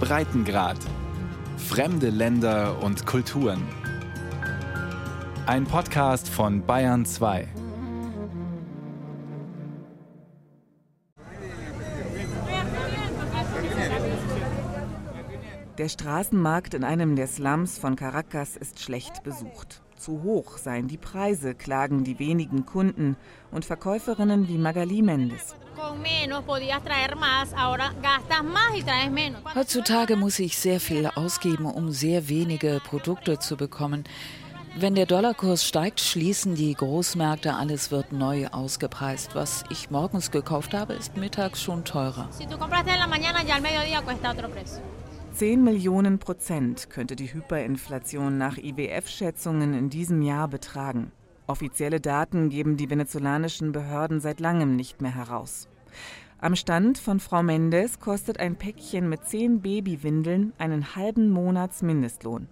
Breitengrad. 0.00 0.78
Fremde 1.56 2.10
Länder 2.10 2.82
und 2.82 3.06
Kulturen. 3.06 3.62
Ein 5.46 5.64
Podcast 5.64 6.28
von 6.28 6.64
Bayern 6.64 7.04
2. 7.04 7.48
Der 15.78 15.88
Straßenmarkt 15.88 16.74
in 16.74 16.84
einem 16.84 17.16
der 17.16 17.26
Slums 17.26 17.78
von 17.78 17.96
Caracas 17.96 18.56
ist 18.56 18.80
schlecht 18.80 19.22
besucht. 19.22 19.82
Zu 19.96 20.22
hoch 20.22 20.58
seien 20.58 20.88
die 20.88 20.96
Preise, 20.96 21.54
klagen 21.54 22.04
die 22.04 22.18
wenigen 22.18 22.66
Kunden 22.66 23.16
und 23.50 23.64
Verkäuferinnen 23.64 24.48
wie 24.48 24.58
Magali 24.58 25.02
Mendes. 25.02 25.54
Heutzutage 29.54 30.16
muss 30.16 30.38
ich 30.38 30.58
sehr 30.58 30.80
viel 30.80 31.06
ausgeben, 31.14 31.66
um 31.66 31.90
sehr 31.90 32.28
wenige 32.28 32.80
Produkte 32.84 33.38
zu 33.38 33.56
bekommen. 33.56 34.04
Wenn 34.76 34.94
der 34.94 35.06
Dollarkurs 35.06 35.64
steigt, 35.64 36.00
schließen 36.00 36.54
die 36.54 36.72
Großmärkte, 36.74 37.54
alles 37.54 37.90
wird 37.90 38.12
neu 38.12 38.46
ausgepreist. 38.48 39.34
Was 39.34 39.64
ich 39.70 39.90
morgens 39.90 40.30
gekauft 40.30 40.74
habe, 40.74 40.92
ist 40.92 41.16
mittags 41.16 41.62
schon 41.62 41.84
teurer. 41.84 42.28
10 45.32 45.62
Millionen 45.62 46.18
Prozent 46.18 46.90
könnte 46.90 47.16
die 47.16 47.32
Hyperinflation 47.32 48.38
nach 48.38 48.56
IWF-Schätzungen 48.56 49.74
in 49.74 49.90
diesem 49.90 50.22
Jahr 50.22 50.48
betragen. 50.48 51.12
Offizielle 51.48 51.98
Daten 51.98 52.50
geben 52.50 52.76
die 52.76 52.90
venezolanischen 52.90 53.72
Behörden 53.72 54.20
seit 54.20 54.38
langem 54.38 54.76
nicht 54.76 55.00
mehr 55.00 55.14
heraus. 55.14 55.66
Am 56.40 56.54
Stand 56.54 56.98
von 56.98 57.20
Frau 57.20 57.42
Mendes 57.42 58.00
kostet 58.00 58.38
ein 58.38 58.56
Päckchen 58.56 59.08
mit 59.08 59.24
10 59.24 59.62
Babywindeln 59.62 60.52
einen 60.58 60.94
halben 60.94 61.30
Monats 61.30 61.80
Mindestlohn. 61.80 62.48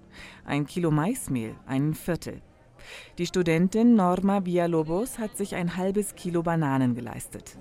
Ein 0.46 0.64
Kilo 0.66 0.90
Maismehl 0.90 1.54
einen 1.66 1.94
Viertel. 1.94 2.40
Die 3.18 3.26
Studentin 3.26 3.96
Norma 3.96 4.46
Villalobos 4.46 5.18
hat 5.18 5.36
sich 5.36 5.54
ein 5.54 5.76
halbes 5.76 6.14
Kilo 6.14 6.42
Bananen 6.42 6.94
geleistet. 6.94 7.56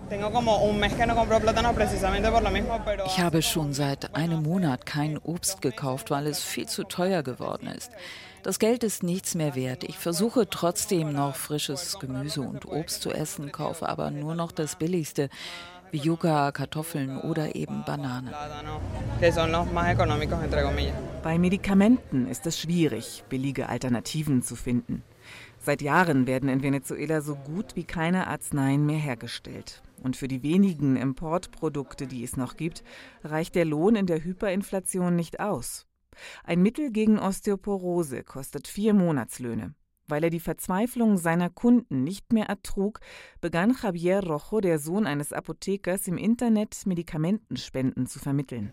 Ich 3.05 3.19
habe 3.19 3.41
schon 3.41 3.73
seit 3.73 4.15
einem 4.15 4.43
Monat 4.43 4.85
kein 4.85 5.17
Obst 5.17 5.61
gekauft, 5.61 6.11
weil 6.11 6.27
es 6.27 6.43
viel 6.43 6.67
zu 6.67 6.83
teuer 6.83 7.23
geworden 7.23 7.67
ist. 7.67 7.91
Das 8.45 8.59
Geld 8.59 8.83
ist 8.83 9.01
nichts 9.01 9.33
mehr 9.33 9.55
wert. 9.55 9.83
Ich 9.83 9.97
versuche 9.97 10.47
trotzdem 10.47 11.13
noch 11.13 11.35
frisches 11.35 11.97
Gemüse 11.99 12.41
und 12.41 12.67
Obst 12.67 13.01
zu 13.01 13.09
essen, 13.09 13.51
kaufe 13.51 13.89
aber 13.89 14.11
nur 14.11 14.35
noch 14.35 14.51
das 14.51 14.75
Billigste, 14.75 15.29
wie 15.89 15.97
Yucca, 15.97 16.51
Kartoffeln 16.51 17.17
oder 17.17 17.55
eben 17.55 17.83
Bananen. 17.87 18.31
Bei 21.23 21.39
Medikamenten 21.39 22.27
ist 22.27 22.45
es 22.45 22.59
schwierig, 22.59 23.23
billige 23.29 23.67
Alternativen 23.67 24.43
zu 24.43 24.55
finden. 24.55 25.01
Seit 25.57 25.81
Jahren 25.81 26.27
werden 26.27 26.47
in 26.47 26.61
Venezuela 26.61 27.21
so 27.21 27.33
gut 27.33 27.75
wie 27.75 27.83
keine 27.83 28.27
Arzneien 28.27 28.85
mehr 28.85 28.99
hergestellt. 28.99 29.81
Und 30.03 30.17
für 30.17 30.27
die 30.27 30.43
wenigen 30.43 30.97
Importprodukte, 30.97 32.05
die 32.05 32.23
es 32.23 32.37
noch 32.37 32.57
gibt, 32.57 32.83
reicht 33.23 33.55
der 33.55 33.65
Lohn 33.65 33.95
in 33.95 34.05
der 34.05 34.23
Hyperinflation 34.23 35.15
nicht 35.15 35.39
aus. 35.39 35.87
Ein 36.43 36.61
Mittel 36.61 36.91
gegen 36.91 37.19
Osteoporose 37.19 38.23
kostet 38.23 38.67
vier 38.67 38.93
Monatslöhne. 38.93 39.73
Weil 40.07 40.23
er 40.23 40.29
die 40.29 40.39
Verzweiflung 40.39 41.17
seiner 41.17 41.49
Kunden 41.49 42.03
nicht 42.03 42.31
mehr 42.31 42.45
ertrug, 42.45 42.99
begann 43.41 43.75
Javier 43.81 44.19
Rojo, 44.19 44.61
der 44.61 44.77
Sohn 44.77 45.07
eines 45.07 45.33
Apothekers, 45.33 46.07
im 46.07 46.19
Internet 46.19 46.85
Medikamentenspenden 46.85 48.05
zu 48.05 48.19
vermitteln. 48.19 48.71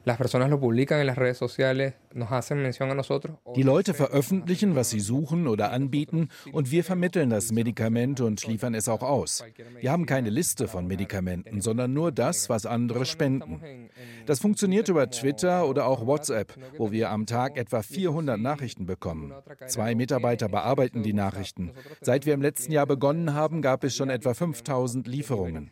Die 3.56 3.62
Leute 3.62 3.94
veröffentlichen, 3.94 4.76
was 4.76 4.90
sie 4.90 5.00
suchen 5.00 5.46
oder 5.46 5.72
anbieten, 5.72 6.28
und 6.52 6.70
wir 6.70 6.84
vermitteln 6.84 7.30
das 7.30 7.50
Medikament 7.50 8.20
und 8.20 8.46
liefern 8.46 8.74
es 8.74 8.88
auch 8.88 9.02
aus. 9.02 9.42
Wir 9.80 9.90
haben 9.90 10.04
keine 10.04 10.28
Liste 10.28 10.68
von 10.68 10.86
Medikamenten, 10.86 11.62
sondern 11.62 11.94
nur 11.94 12.12
das, 12.12 12.50
was 12.50 12.66
andere 12.66 13.06
spenden. 13.06 13.88
Das 14.26 14.40
funktioniert 14.40 14.88
über 14.88 15.10
Twitter 15.10 15.66
oder 15.66 15.86
auch 15.86 16.06
WhatsApp, 16.06 16.54
wo 16.78 16.90
wir 16.90 17.10
am 17.10 17.26
Tag 17.26 17.56
etwa 17.56 17.82
400 17.82 18.38
Nachrichten 18.38 18.86
bekommen. 18.86 19.32
Zwei 19.66 19.94
Mitarbeiter 19.94 20.48
bearbeiten 20.48 21.02
die 21.02 21.12
Nachrichten. 21.12 21.72
Seit 22.00 22.26
wir 22.26 22.34
im 22.34 22.42
letzten 22.42 22.72
Jahr 22.72 22.86
begonnen 22.86 23.34
haben, 23.34 23.62
gab 23.62 23.84
es 23.84 23.96
schon 23.96 24.10
etwa 24.10 24.34
5000 24.34 25.06
Lieferungen. 25.06 25.70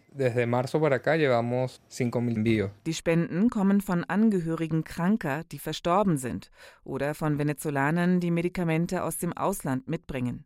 Die 2.87 2.95
Spenden 2.95 3.51
kommen 3.51 3.81
von 3.81 4.05
Angehörigen 4.05 4.85
Kranker, 4.85 5.45
die 5.51 5.59
verstorben 5.59 6.19
sind, 6.19 6.51
oder 6.85 7.15
von 7.15 7.39
Venezolanern, 7.39 8.21
die 8.21 8.31
Medikamente 8.31 9.05
aus 9.05 9.19
dem 9.19 9.33
Ausland 9.33 9.89
mitbringen. 9.89 10.45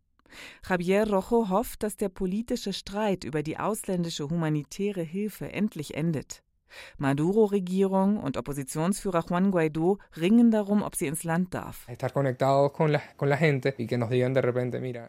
Javier 0.69 1.09
Rojo 1.09 1.49
hofft, 1.49 1.83
dass 1.83 1.97
der 1.97 2.09
politische 2.09 2.73
Streit 2.73 3.25
über 3.25 3.43
die 3.43 3.59
ausländische 3.59 4.29
humanitäre 4.29 5.03
Hilfe 5.03 5.53
endlich 5.53 5.95
endet. 5.95 6.44
Maduro-Regierung 6.99 8.19
und 8.19 8.37
Oppositionsführer 8.37 9.25
Juan 9.29 9.51
Guaido 9.51 9.99
ringen 10.17 10.51
darum, 10.51 10.83
ob 10.83 10.97
sie 10.97 11.07
ins 11.07 11.25
Land 11.25 11.55
darf. 11.55 11.87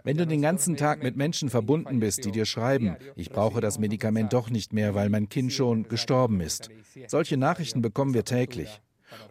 Wenn 0.04 0.18
du 0.18 0.28
den 0.28 0.42
ganzen 0.42 0.78
Tag 0.78 1.04
mit 1.04 1.16
Menschen 1.16 1.50
verbunden 1.50 2.00
bist, 2.00 2.26
die 2.26 2.32
dir 2.32 2.46
schreiben, 2.46 2.96
ich 3.16 3.30
brauche 3.30 3.62
das 3.62 3.80
Medikament 3.80 4.34
doch 4.34 4.50
nicht 4.50 4.74
mehr, 4.74 4.96
weil 4.96 5.10
mein 5.10 5.30
Kind 5.30 5.54
schon 5.54 5.88
gestorben 5.88 6.42
ist. 6.42 6.70
Solche 7.08 7.38
Nachrichten 7.38 7.82
bekommen 7.82 8.14
wir 8.14 8.26
täglich. 8.26 8.82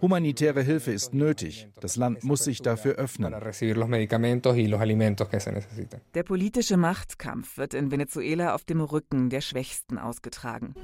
Humanitäre 0.01 0.63
Hilfe 0.63 0.93
ist 0.93 1.15
nötig. 1.15 1.69
Das 1.81 1.97
Land 1.97 2.25
muss 2.25 2.45
sich 2.45 2.63
dafür 2.63 2.95
öffnen. 2.95 3.35
Der 6.15 6.23
politische 6.23 6.77
Machtkampf 6.77 7.57
wird 7.59 7.75
in 7.75 7.91
Venezuela 7.91 8.55
auf 8.55 8.65
dem 8.65 8.81
Rücken 8.81 9.31
der 9.31 9.41
Schwächsten 9.41 9.99
ausgetragen. 9.99 10.75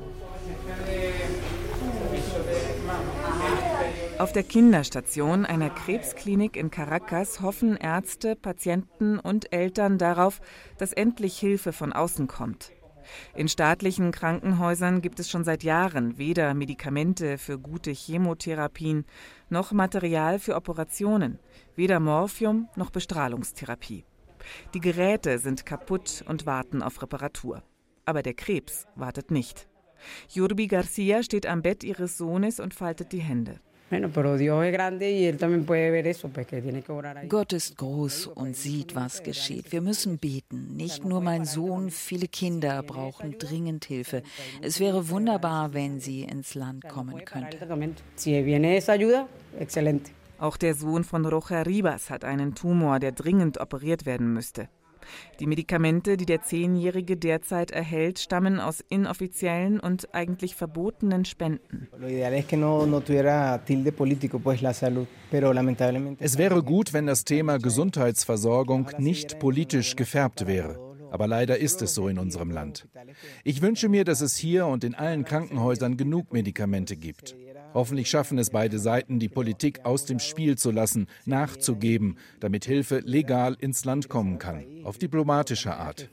Auf 4.21 4.33
der 4.33 4.43
Kinderstation 4.43 5.47
einer 5.47 5.71
Krebsklinik 5.71 6.55
in 6.55 6.71
Caracas 6.71 7.41
hoffen 7.41 7.75
Ärzte, 7.79 8.37
Patienten 8.37 9.19
und 9.19 9.51
Eltern 9.51 9.97
darauf, 9.97 10.43
dass 10.77 10.93
endlich 10.93 11.39
Hilfe 11.39 11.73
von 11.73 11.95
außen 11.95 12.27
kommt. 12.27 12.71
In 13.35 13.49
staatlichen 13.49 14.13
Krankenhäusern 14.13 15.01
gibt 15.01 15.21
es 15.21 15.31
schon 15.31 15.43
seit 15.43 15.63
Jahren 15.63 16.19
weder 16.19 16.53
Medikamente 16.53 17.39
für 17.39 17.59
gute 17.59 17.93
Chemotherapien 17.93 19.07
noch 19.49 19.73
Material 19.73 20.39
für 20.39 20.55
Operationen, 20.55 21.39
weder 21.75 21.99
Morphium 21.99 22.69
noch 22.77 22.91
Bestrahlungstherapie. 22.91 24.05
Die 24.75 24.81
Geräte 24.81 25.39
sind 25.39 25.65
kaputt 25.65 26.25
und 26.29 26.45
warten 26.45 26.83
auf 26.83 27.01
Reparatur. 27.01 27.63
Aber 28.05 28.23
der 28.23 28.35
Krebs 28.35 28.87
wartet 28.97 29.31
nicht. 29.31 29.67
Jurbi 30.29 30.67
Garcia 30.67 31.23
steht 31.23 31.47
am 31.47 31.63
Bett 31.63 31.85
ihres 31.85 32.19
Sohnes 32.19 32.61
und 32.61 32.75
faltet 32.75 33.13
die 33.13 33.21
Hände. 33.21 33.61
Gott 37.29 37.53
ist 37.53 37.77
groß 37.77 38.27
und 38.29 38.57
sieht, 38.57 38.95
was 38.95 39.23
geschieht. 39.23 39.73
Wir 39.73 39.81
müssen 39.81 40.19
beten. 40.19 40.77
Nicht 40.77 41.05
nur 41.05 41.21
mein 41.21 41.45
Sohn, 41.45 41.91
viele 41.91 42.29
Kinder 42.29 42.83
brauchen 42.83 43.37
dringend 43.39 43.85
Hilfe. 43.85 44.23
Es 44.63 44.79
wäre 44.79 45.09
wunderbar, 45.09 45.75
wenn 45.75 45.99
sie 45.99 46.23
ins 46.23 46.55
Land 46.55 46.89
kommen 46.89 47.25
könnte. 47.25 47.59
Auch 50.39 50.57
der 50.57 50.75
Sohn 50.75 51.05
von 51.05 51.27
Roja 51.27 51.63
Ribas 51.63 52.11
hat 52.11 52.25
einen 52.25 52.55
Tumor, 52.55 52.99
der 52.99 53.13
dringend 53.13 53.61
operiert 53.61 54.07
werden 54.07 54.33
müsste. 54.33 54.69
Die 55.39 55.47
Medikamente, 55.47 56.17
die 56.17 56.27
der 56.27 56.43
Zehnjährige 56.43 57.17
derzeit 57.17 57.71
erhält, 57.71 58.19
stammen 58.19 58.61
aus 58.61 58.85
inoffiziellen 58.89 59.81
und 59.81 60.15
eigentlich 60.15 60.55
verbotenen 60.55 61.25
Spenden. 61.25 61.89
Es 66.19 66.39
wäre 66.39 66.63
gut, 66.63 66.93
wenn 66.93 67.07
das 67.07 67.25
Thema 67.25 67.59
Gesundheitsversorgung 67.59 68.91
nicht 68.99 69.39
politisch 69.39 69.97
gefärbt 69.97 70.47
wäre. 70.47 70.91
Aber 71.11 71.27
leider 71.27 71.59
ist 71.59 71.83
es 71.83 71.95
so 71.95 72.09
in 72.09 72.19
unserem 72.19 72.51
Land. 72.51 72.87
Ich 73.43 73.63
wünsche 73.63 73.89
mir, 73.89 74.05
dass 74.05 74.21
es 74.21 74.37
hier 74.37 74.67
und 74.67 74.85
in 74.85 74.95
allen 74.95 75.25
Krankenhäusern 75.25 75.97
genug 75.97 76.33
Medikamente 76.33 76.97
gibt. 76.97 77.37
Hoffentlich 77.73 78.11
schaffen 78.11 78.39
es 78.39 78.51
beide 78.51 78.79
Seiten, 78.79 79.19
die 79.19 79.29
Politik 79.29 79.85
aus 79.85 80.05
dem 80.05 80.19
Spiel 80.19 80.59
zu 80.59 80.71
lassen, 80.71 81.07
nachzugeben, 81.25 82.19
damit 82.41 82.65
Hilfe 82.65 83.01
legal 83.05 83.57
ins 83.61 83.85
Land 83.85 84.09
kommen 84.09 84.39
kann, 84.39 84.65
auf 84.85 84.99
diplomatische 84.99 85.75
Art. 85.75 86.09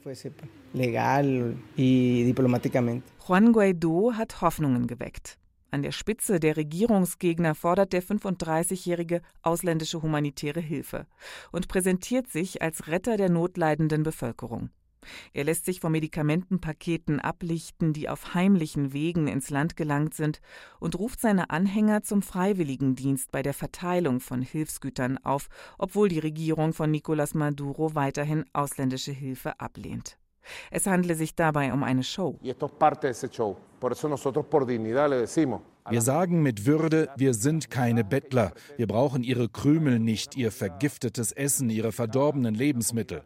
Juan 3.26 3.52
Guaido 3.52 4.12
hat 4.14 4.40
Hoffnungen 4.40 4.86
geweckt. 4.86 5.38
An 5.70 5.82
der 5.82 5.92
Spitze 5.92 6.40
der 6.40 6.56
Regierungsgegner 6.56 7.54
fordert 7.54 7.92
der 7.92 8.02
35-jährige 8.02 9.20
ausländische 9.42 10.00
humanitäre 10.00 10.60
Hilfe 10.60 11.06
und 11.52 11.68
präsentiert 11.68 12.28
sich 12.28 12.62
als 12.62 12.86
Retter 12.88 13.18
der 13.18 13.28
notleidenden 13.28 14.02
Bevölkerung. 14.02 14.70
Er 15.32 15.44
lässt 15.44 15.64
sich 15.64 15.80
von 15.80 15.92
Medikamentenpaketen 15.92 17.20
ablichten, 17.20 17.92
die 17.92 18.08
auf 18.08 18.34
heimlichen 18.34 18.92
Wegen 18.92 19.28
ins 19.28 19.50
Land 19.50 19.76
gelangt 19.76 20.14
sind, 20.14 20.40
und 20.80 20.98
ruft 20.98 21.20
seine 21.20 21.50
Anhänger 21.50 22.02
zum 22.02 22.22
Freiwilligendienst 22.22 23.30
bei 23.30 23.42
der 23.42 23.54
Verteilung 23.54 24.20
von 24.20 24.42
Hilfsgütern 24.42 25.18
auf, 25.18 25.48
obwohl 25.78 26.08
die 26.08 26.18
Regierung 26.18 26.72
von 26.72 26.94
Nicolás 26.94 27.36
Maduro 27.36 27.94
weiterhin 27.94 28.44
ausländische 28.52 29.12
Hilfe 29.12 29.58
ablehnt. 29.60 30.18
Es 30.70 30.86
handle 30.86 31.14
sich 31.14 31.34
dabei 31.34 31.72
um 31.72 31.82
eine 31.82 32.02
Show. 32.02 32.38
Wir 35.90 36.02
sagen 36.02 36.42
mit 36.42 36.66
Würde, 36.66 37.08
wir 37.16 37.34
sind 37.34 37.70
keine 37.70 38.04
Bettler. 38.04 38.52
Wir 38.76 38.86
brauchen 38.86 39.22
ihre 39.22 39.48
Krümel 39.48 39.98
nicht, 39.98 40.36
ihr 40.36 40.52
vergiftetes 40.52 41.32
Essen, 41.32 41.70
ihre 41.70 41.92
verdorbenen 41.92 42.54
Lebensmittel. 42.54 43.22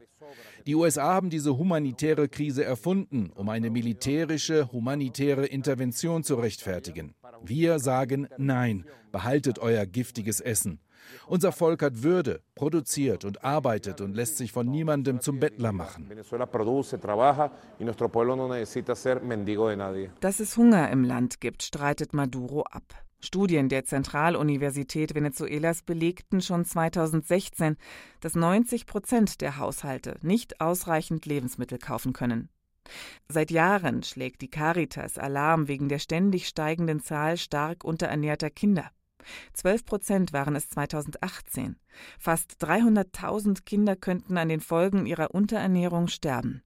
Die 0.66 0.74
USA 0.74 1.14
haben 1.14 1.30
diese 1.30 1.56
humanitäre 1.58 2.28
Krise 2.28 2.64
erfunden, 2.64 3.30
um 3.34 3.48
eine 3.48 3.70
militärische, 3.70 4.70
humanitäre 4.70 5.46
Intervention 5.46 6.22
zu 6.22 6.36
rechtfertigen. 6.36 7.14
Wir 7.44 7.78
sagen 7.78 8.28
Nein, 8.38 8.84
behaltet 9.10 9.58
euer 9.58 9.86
giftiges 9.86 10.40
Essen. 10.40 10.80
Unser 11.26 11.52
Volk 11.52 11.82
hat 11.82 12.02
Würde, 12.02 12.42
produziert 12.54 13.24
und 13.24 13.44
arbeitet 13.44 14.00
und 14.00 14.14
lässt 14.14 14.36
sich 14.36 14.52
von 14.52 14.66
niemandem 14.66 15.20
zum 15.20 15.40
Bettler 15.40 15.72
machen. 15.72 16.08
Dass 20.20 20.40
es 20.40 20.56
Hunger 20.56 20.90
im 20.90 21.04
Land 21.04 21.40
gibt, 21.40 21.62
streitet 21.62 22.12
Maduro 22.12 22.62
ab. 22.62 22.94
Studien 23.24 23.68
der 23.68 23.84
Zentraluniversität 23.84 25.14
Venezuelas 25.14 25.82
belegten 25.82 26.40
schon 26.40 26.64
2016, 26.64 27.76
dass 28.20 28.34
90 28.34 28.86
Prozent 28.86 29.40
der 29.40 29.58
Haushalte 29.58 30.18
nicht 30.22 30.60
ausreichend 30.60 31.24
Lebensmittel 31.24 31.78
kaufen 31.78 32.12
können. 32.12 32.48
Seit 33.28 33.52
Jahren 33.52 34.02
schlägt 34.02 34.42
die 34.42 34.50
Caritas 34.50 35.18
Alarm 35.18 35.68
wegen 35.68 35.88
der 35.88 36.00
ständig 36.00 36.48
steigenden 36.48 37.00
Zahl 37.00 37.36
stark 37.36 37.84
unterernährter 37.84 38.50
Kinder. 38.50 38.90
12 39.52 39.84
Prozent 39.84 40.32
waren 40.32 40.56
es 40.56 40.68
2018. 40.70 41.76
Fast 42.18 42.56
300.000 42.60 43.62
Kinder 43.64 43.94
könnten 43.94 44.36
an 44.36 44.48
den 44.48 44.60
Folgen 44.60 45.06
ihrer 45.06 45.32
Unterernährung 45.32 46.08
sterben. 46.08 46.62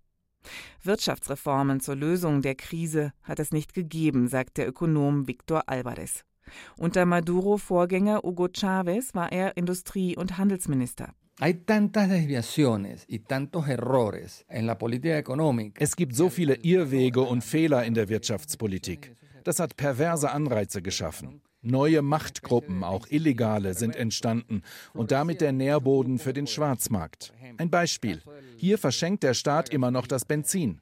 Wirtschaftsreformen 0.83 1.81
zur 1.81 1.97
Lösung 1.97 2.41
der 2.41 2.55
Krise 2.55 3.13
hat 3.23 3.41
es 3.41 3.53
nicht 3.53 3.75
gegeben, 3.75 4.29
sagt 4.29 4.57
der 4.57 4.69
Ökonom 4.69 5.27
Victor 5.27 5.65
Alvarez. 5.67 6.25
Unter 6.77 7.07
Maduro-Vorgänger 7.07 8.21
Hugo 8.23 8.49
Chavez 8.53 9.15
war 9.15 9.33
er 9.33 9.57
Industrie- 9.57 10.17
und 10.17 10.39
Handelsminister. 10.39 11.15
Es 15.79 15.97
gibt 15.97 16.17
so 16.17 16.31
viele 16.31 16.55
Irrwege 16.55 17.21
und 17.21 17.45
Fehler 17.45 17.85
in 17.85 17.95
der 17.95 18.09
Wirtschaftspolitik. 18.09 19.15
Das 19.45 19.61
hat 19.61 19.77
perverse 19.77 20.31
Anreize 20.31 20.81
geschaffen. 20.81 21.43
Neue 21.61 22.01
Machtgruppen, 22.01 22.85
auch 22.85 23.07
illegale, 23.09 23.75
sind 23.75 23.97
entstanden 23.97 24.63
und 24.95 25.11
damit 25.11 25.41
der 25.41 25.53
Nährboden 25.53 26.19
für 26.19 26.33
den 26.33 26.47
Schwarzmarkt. 26.47 27.33
Ein 27.59 27.71
Beispiel. 27.71 28.23
Hier 28.57 28.79
verschenkt 28.79 29.23
der 29.23 29.35
Staat 29.35 29.69
immer 29.71 29.91
noch 29.91 30.07
das 30.07 30.25
Benzin. 30.25 30.81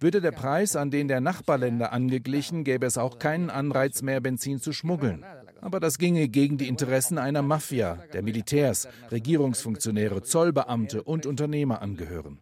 Würde 0.00 0.20
der 0.20 0.32
Preis 0.32 0.76
an 0.76 0.90
den 0.90 1.08
der 1.08 1.20
Nachbarländer 1.20 1.92
angeglichen, 1.92 2.64
gäbe 2.64 2.86
es 2.86 2.98
auch 2.98 3.18
keinen 3.18 3.50
Anreiz 3.50 4.02
mehr, 4.02 4.20
Benzin 4.20 4.60
zu 4.60 4.72
schmuggeln. 4.72 5.24
Aber 5.60 5.80
das 5.80 5.98
ginge 5.98 6.28
gegen 6.28 6.58
die 6.58 6.68
Interessen 6.68 7.18
einer 7.18 7.42
Mafia, 7.42 7.98
der 8.12 8.22
Militärs, 8.22 8.88
Regierungsfunktionäre, 9.10 10.22
Zollbeamte 10.22 11.02
und 11.02 11.26
Unternehmer 11.26 11.82
angehören. 11.82 12.38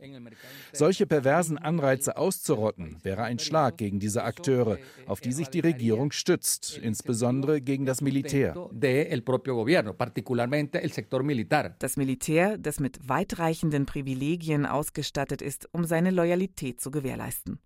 Solche 0.72 1.06
perversen 1.06 1.58
Anreize 1.58 2.16
auszurotten, 2.16 2.98
wäre 3.02 3.22
ein 3.22 3.38
Schlag 3.38 3.76
gegen 3.78 3.98
diese 3.98 4.24
Akteure, 4.24 4.78
auf 5.06 5.20
die 5.20 5.32
sich 5.32 5.48
die 5.48 5.60
Regierung 5.60 6.12
stützt, 6.12 6.78
insbesondere 6.78 7.60
gegen 7.60 7.86
das 7.86 8.00
Militär. 8.00 8.54
Das 11.78 11.96
Militär, 11.96 12.58
das 12.58 12.80
mit 12.80 13.08
weitreichenden 13.08 13.86
Privilegien 13.86 14.66
ausgestattet 14.66 15.42
ist, 15.42 15.68
um 15.72 15.84
seine 15.84 16.10
Loyalität 16.10 16.80
zu 16.80 16.90
gewährleisten. 16.90 17.58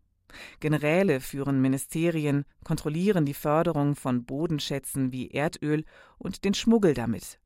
Generäle 0.60 1.20
führen 1.20 1.60
Ministerien, 1.60 2.44
kontrollieren 2.64 3.24
die 3.24 3.34
Förderung 3.34 3.94
von 3.96 4.24
Bodenschätzen 4.24 5.12
wie 5.12 5.30
Erdöl 5.30 5.84
und 6.18 6.44
den 6.44 6.54
Schmuggel 6.54 6.94
damit. 6.94 7.38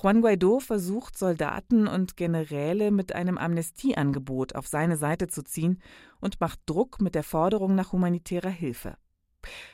Juan 0.00 0.22
Guaido 0.22 0.60
versucht, 0.60 1.18
Soldaten 1.18 1.86
und 1.86 2.16
Generäle 2.16 2.90
mit 2.90 3.14
einem 3.14 3.38
Amnestieangebot 3.38 4.54
auf 4.54 4.66
seine 4.66 4.96
Seite 4.96 5.28
zu 5.28 5.42
ziehen 5.42 5.80
und 6.20 6.40
macht 6.40 6.60
Druck 6.66 7.00
mit 7.00 7.14
der 7.14 7.22
Forderung 7.22 7.74
nach 7.74 7.92
humanitärer 7.92 8.50
Hilfe. 8.50 8.96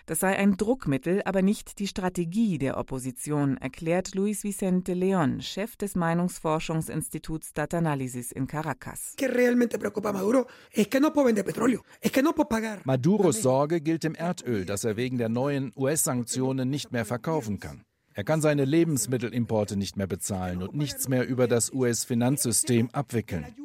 Das 0.06 0.21
sei 0.21 0.37
ein 0.37 0.56
Druckmittel, 0.56 1.23
aber 1.25 1.43
nicht 1.43 1.79
die 1.79 1.87
Strategie 1.87 2.59
der 2.59 2.76
Opposition, 2.76 3.56
erklärt 3.56 4.15
Luis 4.15 4.44
Vicente 4.44 4.93
León, 4.93 5.41
Chef 5.41 5.76
des 5.76 5.94
Meinungsforschungsinstituts 5.94 7.53
Data 7.53 7.79
Analysis 7.79 8.32
in 8.32 8.47
Caracas. 8.47 9.15
Maduros 12.85 13.43
Sorge 13.43 13.81
gilt 13.81 14.05
dem 14.05 14.15
Erdöl, 14.15 14.65
das 14.65 14.85
er 14.85 14.97
wegen 14.97 15.19
der 15.19 15.29
neuen 15.29 15.73
US-Sanktionen 15.76 16.71
nicht 16.71 16.93
mehr 16.93 17.05
verkaufen 17.05 17.61
kann. 17.61 17.85
Er 18.17 18.23
kann 18.23 18.41
seine 18.41 18.65
Lebensmittelimporte 18.65 19.76
nicht 19.76 19.97
mehr 19.97 20.06
bezahlen 20.06 20.62
und 20.62 20.75
nichts 20.75 21.09
mehr 21.09 21.26
über 21.26 21.49
das 21.49 21.73
US-Finanzsystem 21.73 22.91
abwickeln. 22.93 23.56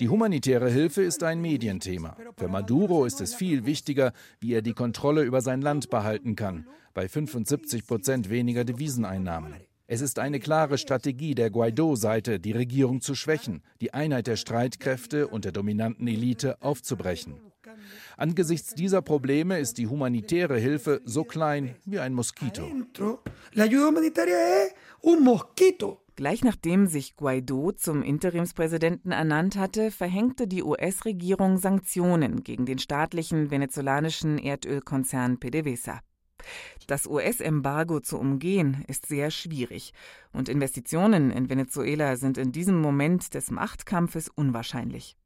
Die 0.00 0.08
humanitäre 0.08 0.70
Hilfe 0.70 1.02
ist 1.02 1.22
ein 1.22 1.42
Medienthema. 1.42 2.16
Für 2.38 2.48
Maduro 2.48 3.04
ist 3.04 3.20
es 3.20 3.34
viel 3.34 3.66
wichtiger, 3.66 4.14
wie 4.40 4.54
er 4.54 4.62
die 4.62 4.72
Kontrolle 4.72 5.24
über 5.24 5.42
sein 5.42 5.60
Land 5.60 5.90
behalten 5.90 6.36
kann, 6.36 6.66
bei 6.94 7.06
75 7.06 7.86
Prozent 7.86 8.30
weniger 8.30 8.64
Deviseneinnahmen. 8.64 9.52
Es 9.86 10.00
ist 10.00 10.18
eine 10.18 10.40
klare 10.40 10.78
Strategie 10.78 11.34
der 11.34 11.50
Guaido-Seite, 11.50 12.40
die 12.40 12.52
Regierung 12.52 13.02
zu 13.02 13.14
schwächen, 13.14 13.62
die 13.82 13.92
Einheit 13.92 14.26
der 14.26 14.36
Streitkräfte 14.36 15.28
und 15.28 15.44
der 15.44 15.52
dominanten 15.52 16.08
Elite 16.08 16.62
aufzubrechen. 16.62 17.34
Angesichts 18.16 18.74
dieser 18.74 19.02
Probleme 19.02 19.58
ist 19.58 19.78
die 19.78 19.86
humanitäre 19.86 20.58
Hilfe 20.58 21.00
so 21.04 21.24
klein 21.24 21.74
wie 21.84 21.98
ein 21.98 22.14
Moskito. 22.14 22.62
Gleich 26.16 26.44
nachdem 26.44 26.86
sich 26.86 27.16
Guaido 27.16 27.72
zum 27.72 28.02
Interimspräsidenten 28.02 29.10
ernannt 29.10 29.56
hatte, 29.56 29.90
verhängte 29.90 30.46
die 30.46 30.62
US-Regierung 30.62 31.56
Sanktionen 31.56 32.42
gegen 32.42 32.66
den 32.66 32.78
staatlichen 32.78 33.50
venezolanischen 33.50 34.36
Erdölkonzern 34.36 35.40
PDVSA. 35.40 36.00
Das 36.86 37.06
US-Embargo 37.06 38.00
zu 38.00 38.18
umgehen 38.18 38.84
ist 38.86 39.06
sehr 39.06 39.30
schwierig 39.30 39.92
und 40.32 40.48
Investitionen 40.48 41.30
in 41.30 41.48
Venezuela 41.48 42.16
sind 42.16 42.38
in 42.38 42.52
diesem 42.52 42.80
Moment 42.80 43.34
des 43.34 43.50
Machtkampfes 43.50 44.28
unwahrscheinlich. 44.28 45.16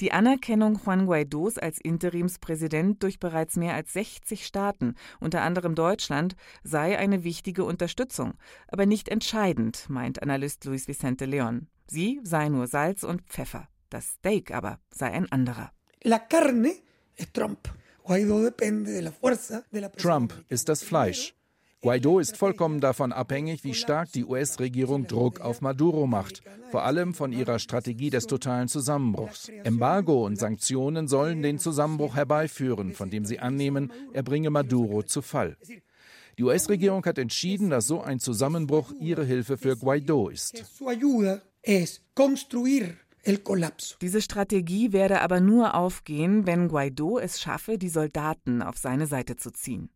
Die 0.00 0.12
Anerkennung 0.12 0.80
Juan 0.84 1.06
Guaidos 1.06 1.58
als 1.58 1.80
Interimspräsident 1.80 3.02
durch 3.02 3.18
bereits 3.18 3.56
mehr 3.56 3.74
als 3.74 3.92
60 3.92 4.46
Staaten, 4.46 4.94
unter 5.20 5.42
anderem 5.42 5.74
Deutschland, 5.74 6.36
sei 6.62 6.98
eine 6.98 7.24
wichtige 7.24 7.64
Unterstützung, 7.64 8.34
aber 8.68 8.86
nicht 8.86 9.08
entscheidend, 9.08 9.88
meint 9.88 10.22
Analyst 10.22 10.64
Luis 10.64 10.88
Vicente 10.88 11.24
Leon. 11.24 11.68
Sie 11.88 12.20
sei 12.22 12.48
nur 12.48 12.66
Salz 12.66 13.04
und 13.04 13.22
Pfeffer. 13.22 13.68
Das 13.90 14.14
Steak 14.14 14.50
aber 14.50 14.80
sei 14.90 15.12
ein 15.12 15.30
anderer. 15.30 15.70
La 16.02 16.18
carne 16.18 16.72
es 17.16 17.32
Trump. 17.32 17.68
Trump 19.96 20.44
ist 20.48 20.68
das 20.68 20.82
Fleisch. 20.82 21.34
Guaido 21.82 22.18
ist 22.18 22.36
vollkommen 22.36 22.80
davon 22.80 23.12
abhängig, 23.12 23.62
wie 23.62 23.74
stark 23.74 24.10
die 24.10 24.24
US-Regierung 24.24 25.06
Druck 25.06 25.40
auf 25.40 25.60
Maduro 25.60 26.06
macht, 26.06 26.42
vor 26.70 26.84
allem 26.84 27.14
von 27.14 27.32
ihrer 27.32 27.58
Strategie 27.58 28.10
des 28.10 28.26
totalen 28.26 28.68
Zusammenbruchs. 28.68 29.48
Embargo 29.62 30.24
und 30.24 30.36
Sanktionen 30.36 31.06
sollen 31.06 31.42
den 31.42 31.58
Zusammenbruch 31.58 32.16
herbeiführen, 32.16 32.92
von 32.92 33.10
dem 33.10 33.24
sie 33.24 33.38
annehmen, 33.38 33.92
er 34.12 34.22
bringe 34.22 34.50
Maduro 34.50 35.02
zu 35.02 35.22
Fall. 35.22 35.56
Die 36.38 36.44
US-Regierung 36.44 37.04
hat 37.04 37.18
entschieden, 37.18 37.70
dass 37.70 37.86
so 37.86 38.00
ein 38.02 38.20
Zusammenbruch 38.20 38.92
ihre 38.98 39.24
Hilfe 39.24 39.56
für 39.56 39.76
Guaido 39.76 40.28
ist. 40.28 40.64
Diese 44.00 44.22
Strategie 44.22 44.92
werde 44.92 45.20
aber 45.20 45.40
nur 45.40 45.74
aufgehen, 45.74 46.46
wenn 46.46 46.68
Guaido 46.68 47.18
es 47.18 47.40
schaffe, 47.40 47.78
die 47.78 47.88
Soldaten 47.88 48.62
auf 48.62 48.76
seine 48.78 49.06
Seite 49.06 49.36
zu 49.36 49.50
ziehen. 49.50 49.90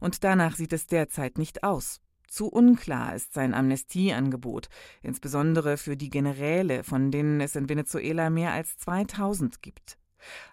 Und 0.00 0.24
danach 0.24 0.56
sieht 0.56 0.72
es 0.72 0.86
derzeit 0.86 1.38
nicht 1.38 1.64
aus. 1.64 2.00
Zu 2.28 2.48
unklar 2.48 3.14
ist 3.14 3.32
sein 3.32 3.54
Amnestieangebot, 3.54 4.68
insbesondere 5.02 5.78
für 5.78 5.96
die 5.96 6.10
Generäle, 6.10 6.84
von 6.84 7.10
denen 7.10 7.40
es 7.40 7.56
in 7.56 7.68
Venezuela 7.68 8.28
mehr 8.28 8.52
als 8.52 8.76
2000 8.78 9.62
gibt. 9.62 9.98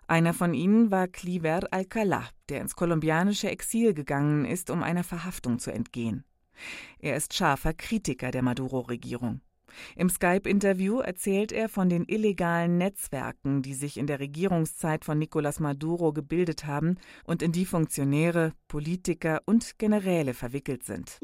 Einer 0.07 0.33
von 0.33 0.53
ihnen 0.53 0.91
war 0.91 1.07
Cliver 1.07 1.59
Alcalá, 1.71 2.23
der 2.49 2.61
ins 2.61 2.75
kolumbianische 2.75 3.49
Exil 3.49 3.93
gegangen 3.93 4.45
ist, 4.45 4.69
um 4.69 4.83
einer 4.83 5.03
Verhaftung 5.03 5.59
zu 5.59 5.71
entgehen. 5.71 6.23
Er 6.99 7.17
ist 7.17 7.33
scharfer 7.33 7.73
Kritiker 7.73 8.31
der 8.31 8.41
Maduro-Regierung. 8.41 9.41
Im 9.95 10.09
Skype-Interview 10.09 10.99
erzählt 10.99 11.51
er 11.51 11.69
von 11.69 11.89
den 11.89 12.05
illegalen 12.05 12.77
Netzwerken, 12.77 13.61
die 13.61 13.73
sich 13.73 13.97
in 13.97 14.07
der 14.07 14.19
Regierungszeit 14.19 15.05
von 15.05 15.21
Nicolás 15.21 15.61
Maduro 15.61 16.13
gebildet 16.13 16.65
haben 16.65 16.97
und 17.25 17.41
in 17.41 17.51
die 17.51 17.65
Funktionäre, 17.65 18.53
Politiker 18.67 19.41
und 19.45 19.77
Generäle 19.77 20.33
verwickelt 20.33 20.83
sind. 20.83 21.17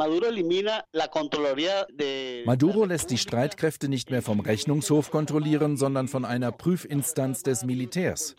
Maduro 2.46 2.86
lässt 2.86 3.12
die 3.12 3.18
Streitkräfte 3.18 3.90
nicht 3.90 4.12
mehr 4.12 4.22
vom 4.22 4.40
Rechnungshof 4.40 5.12
kontrollieren, 5.12 5.78
sondern 5.78 6.08
von 6.08 6.26
einer 6.26 6.52
Prüfinstanz 6.52 7.44
des 7.44 7.66
Militärs. 7.66 8.36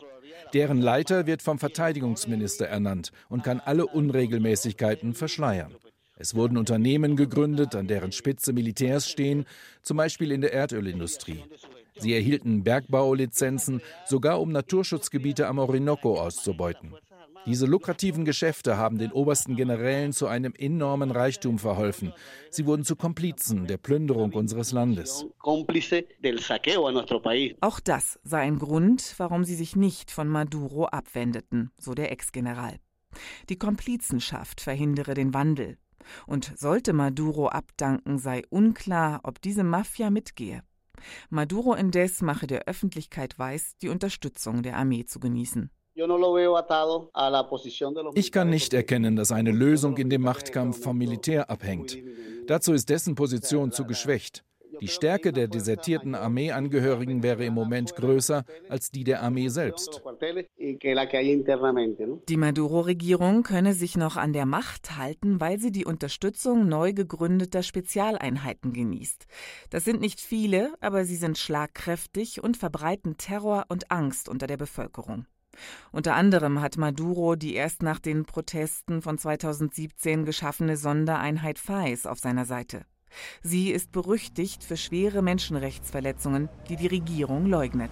Deren 0.52 0.78
Leiter 0.78 1.26
wird 1.26 1.42
vom 1.42 1.58
Verteidigungsminister 1.58 2.66
ernannt 2.66 3.10
und 3.28 3.42
kann 3.42 3.60
alle 3.60 3.86
Unregelmäßigkeiten 3.86 5.14
verschleiern. 5.14 5.74
Es 6.22 6.36
wurden 6.36 6.56
Unternehmen 6.56 7.16
gegründet, 7.16 7.74
an 7.74 7.88
deren 7.88 8.12
Spitze 8.12 8.52
Militärs 8.52 9.10
stehen, 9.10 9.44
zum 9.82 9.96
Beispiel 9.96 10.30
in 10.30 10.40
der 10.40 10.52
Erdölindustrie. 10.52 11.42
Sie 11.96 12.14
erhielten 12.14 12.62
Bergbaulizenzen, 12.62 13.82
sogar 14.06 14.40
um 14.40 14.52
Naturschutzgebiete 14.52 15.48
am 15.48 15.58
Orinoco 15.58 16.20
auszubeuten. 16.20 16.94
Diese 17.44 17.66
lukrativen 17.66 18.24
Geschäfte 18.24 18.76
haben 18.76 18.98
den 18.98 19.10
obersten 19.10 19.56
Generälen 19.56 20.12
zu 20.12 20.28
einem 20.28 20.54
enormen 20.56 21.10
Reichtum 21.10 21.58
verholfen. 21.58 22.12
Sie 22.50 22.66
wurden 22.66 22.84
zu 22.84 22.94
Komplizen 22.94 23.66
der 23.66 23.78
Plünderung 23.78 24.32
unseres 24.32 24.70
Landes. 24.70 25.26
Auch 27.60 27.80
das 27.80 28.20
sei 28.22 28.38
ein 28.38 28.58
Grund, 28.60 29.14
warum 29.16 29.42
sie 29.42 29.56
sich 29.56 29.74
nicht 29.74 30.12
von 30.12 30.28
Maduro 30.28 30.84
abwendeten, 30.86 31.72
so 31.78 31.94
der 31.94 32.12
Ex-General. 32.12 32.76
Die 33.48 33.56
Komplizenschaft 33.58 34.60
verhindere 34.60 35.14
den 35.14 35.34
Wandel. 35.34 35.78
Und 36.26 36.52
sollte 36.56 36.92
Maduro 36.92 37.48
abdanken, 37.48 38.18
sei 38.18 38.42
unklar, 38.50 39.20
ob 39.24 39.40
diese 39.40 39.64
Mafia 39.64 40.10
mitgehe. 40.10 40.62
Maduro 41.30 41.74
indes 41.74 42.22
mache 42.22 42.46
der 42.46 42.66
Öffentlichkeit 42.66 43.38
weiß, 43.38 43.76
die 43.82 43.88
Unterstützung 43.88 44.62
der 44.62 44.76
Armee 44.76 45.04
zu 45.04 45.20
genießen. 45.20 45.70
Ich 48.14 48.32
kann 48.32 48.50
nicht 48.50 48.72
erkennen, 48.72 49.16
dass 49.16 49.32
eine 49.32 49.50
Lösung 49.50 49.96
in 49.98 50.08
dem 50.08 50.22
Machtkampf 50.22 50.82
vom 50.82 50.96
Militär 50.96 51.50
abhängt. 51.50 51.98
Dazu 52.46 52.72
ist 52.72 52.88
dessen 52.88 53.14
Position 53.14 53.72
zu 53.72 53.84
geschwächt. 53.84 54.44
Die 54.82 54.88
Stärke 54.88 55.32
der 55.32 55.46
desertierten 55.46 56.16
Armeeangehörigen 56.16 57.22
wäre 57.22 57.44
im 57.44 57.54
Moment 57.54 57.94
größer 57.94 58.44
als 58.68 58.90
die 58.90 59.04
der 59.04 59.22
Armee 59.22 59.46
selbst. 59.46 60.02
Die 62.28 62.36
Maduro-Regierung 62.36 63.44
könne 63.44 63.74
sich 63.74 63.96
noch 63.96 64.16
an 64.16 64.32
der 64.32 64.44
Macht 64.44 64.98
halten, 64.98 65.40
weil 65.40 65.60
sie 65.60 65.70
die 65.70 65.84
Unterstützung 65.84 66.66
neu 66.66 66.92
gegründeter 66.94 67.62
Spezialeinheiten 67.62 68.72
genießt. 68.72 69.26
Das 69.70 69.84
sind 69.84 70.00
nicht 70.00 70.20
viele, 70.20 70.74
aber 70.80 71.04
sie 71.04 71.14
sind 71.14 71.38
schlagkräftig 71.38 72.42
und 72.42 72.56
verbreiten 72.56 73.16
Terror 73.16 73.66
und 73.68 73.92
Angst 73.92 74.28
unter 74.28 74.48
der 74.48 74.56
Bevölkerung. 74.56 75.26
Unter 75.92 76.16
anderem 76.16 76.60
hat 76.60 76.76
Maduro 76.76 77.36
die 77.36 77.54
erst 77.54 77.84
nach 77.84 78.00
den 78.00 78.24
Protesten 78.24 79.00
von 79.00 79.16
2017 79.16 80.24
geschaffene 80.24 80.76
Sondereinheit 80.76 81.60
FAIS 81.60 82.04
auf 82.04 82.18
seiner 82.18 82.46
Seite. 82.46 82.84
Sie 83.42 83.70
ist 83.70 83.92
berüchtigt 83.92 84.64
für 84.64 84.76
schwere 84.76 85.22
Menschenrechtsverletzungen, 85.22 86.48
die 86.68 86.76
die 86.76 86.86
Regierung 86.86 87.46
leugnet. 87.46 87.90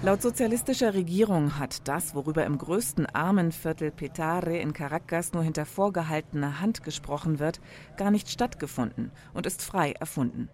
Laut 0.00 0.22
sozialistischer 0.22 0.94
Regierung 0.94 1.58
hat 1.58 1.88
das, 1.88 2.14
worüber 2.14 2.46
im 2.46 2.56
größten 2.56 3.06
Armenviertel 3.06 3.90
Petare 3.90 4.56
in 4.56 4.72
Caracas 4.72 5.32
nur 5.32 5.42
hinter 5.42 5.66
vorgehaltener 5.66 6.60
Hand 6.60 6.84
gesprochen 6.84 7.40
wird, 7.40 7.60
gar 7.96 8.12
nicht 8.12 8.30
stattgefunden 8.30 9.10
und 9.34 9.44
ist 9.44 9.60
frei 9.60 9.92
erfunden. 9.92 10.48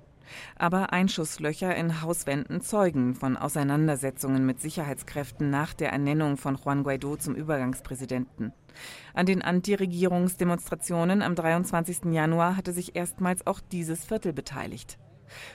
Aber 0.56 0.92
Einschusslöcher 0.92 1.74
in 1.74 2.02
Hauswänden 2.02 2.60
zeugen 2.60 3.14
von 3.14 3.36
Auseinandersetzungen 3.36 4.46
mit 4.46 4.60
Sicherheitskräften 4.60 5.50
nach 5.50 5.74
der 5.74 5.92
Ernennung 5.92 6.36
von 6.36 6.56
Juan 6.56 6.82
Guaido 6.82 7.16
zum 7.16 7.34
Übergangspräsidenten. 7.34 8.52
An 9.12 9.26
den 9.26 9.42
Antiregierungsdemonstrationen 9.42 11.22
am 11.22 11.34
23. 11.34 12.12
Januar 12.12 12.56
hatte 12.56 12.72
sich 12.72 12.96
erstmals 12.96 13.46
auch 13.46 13.60
dieses 13.60 14.04
Viertel 14.04 14.32
beteiligt. 14.32 14.98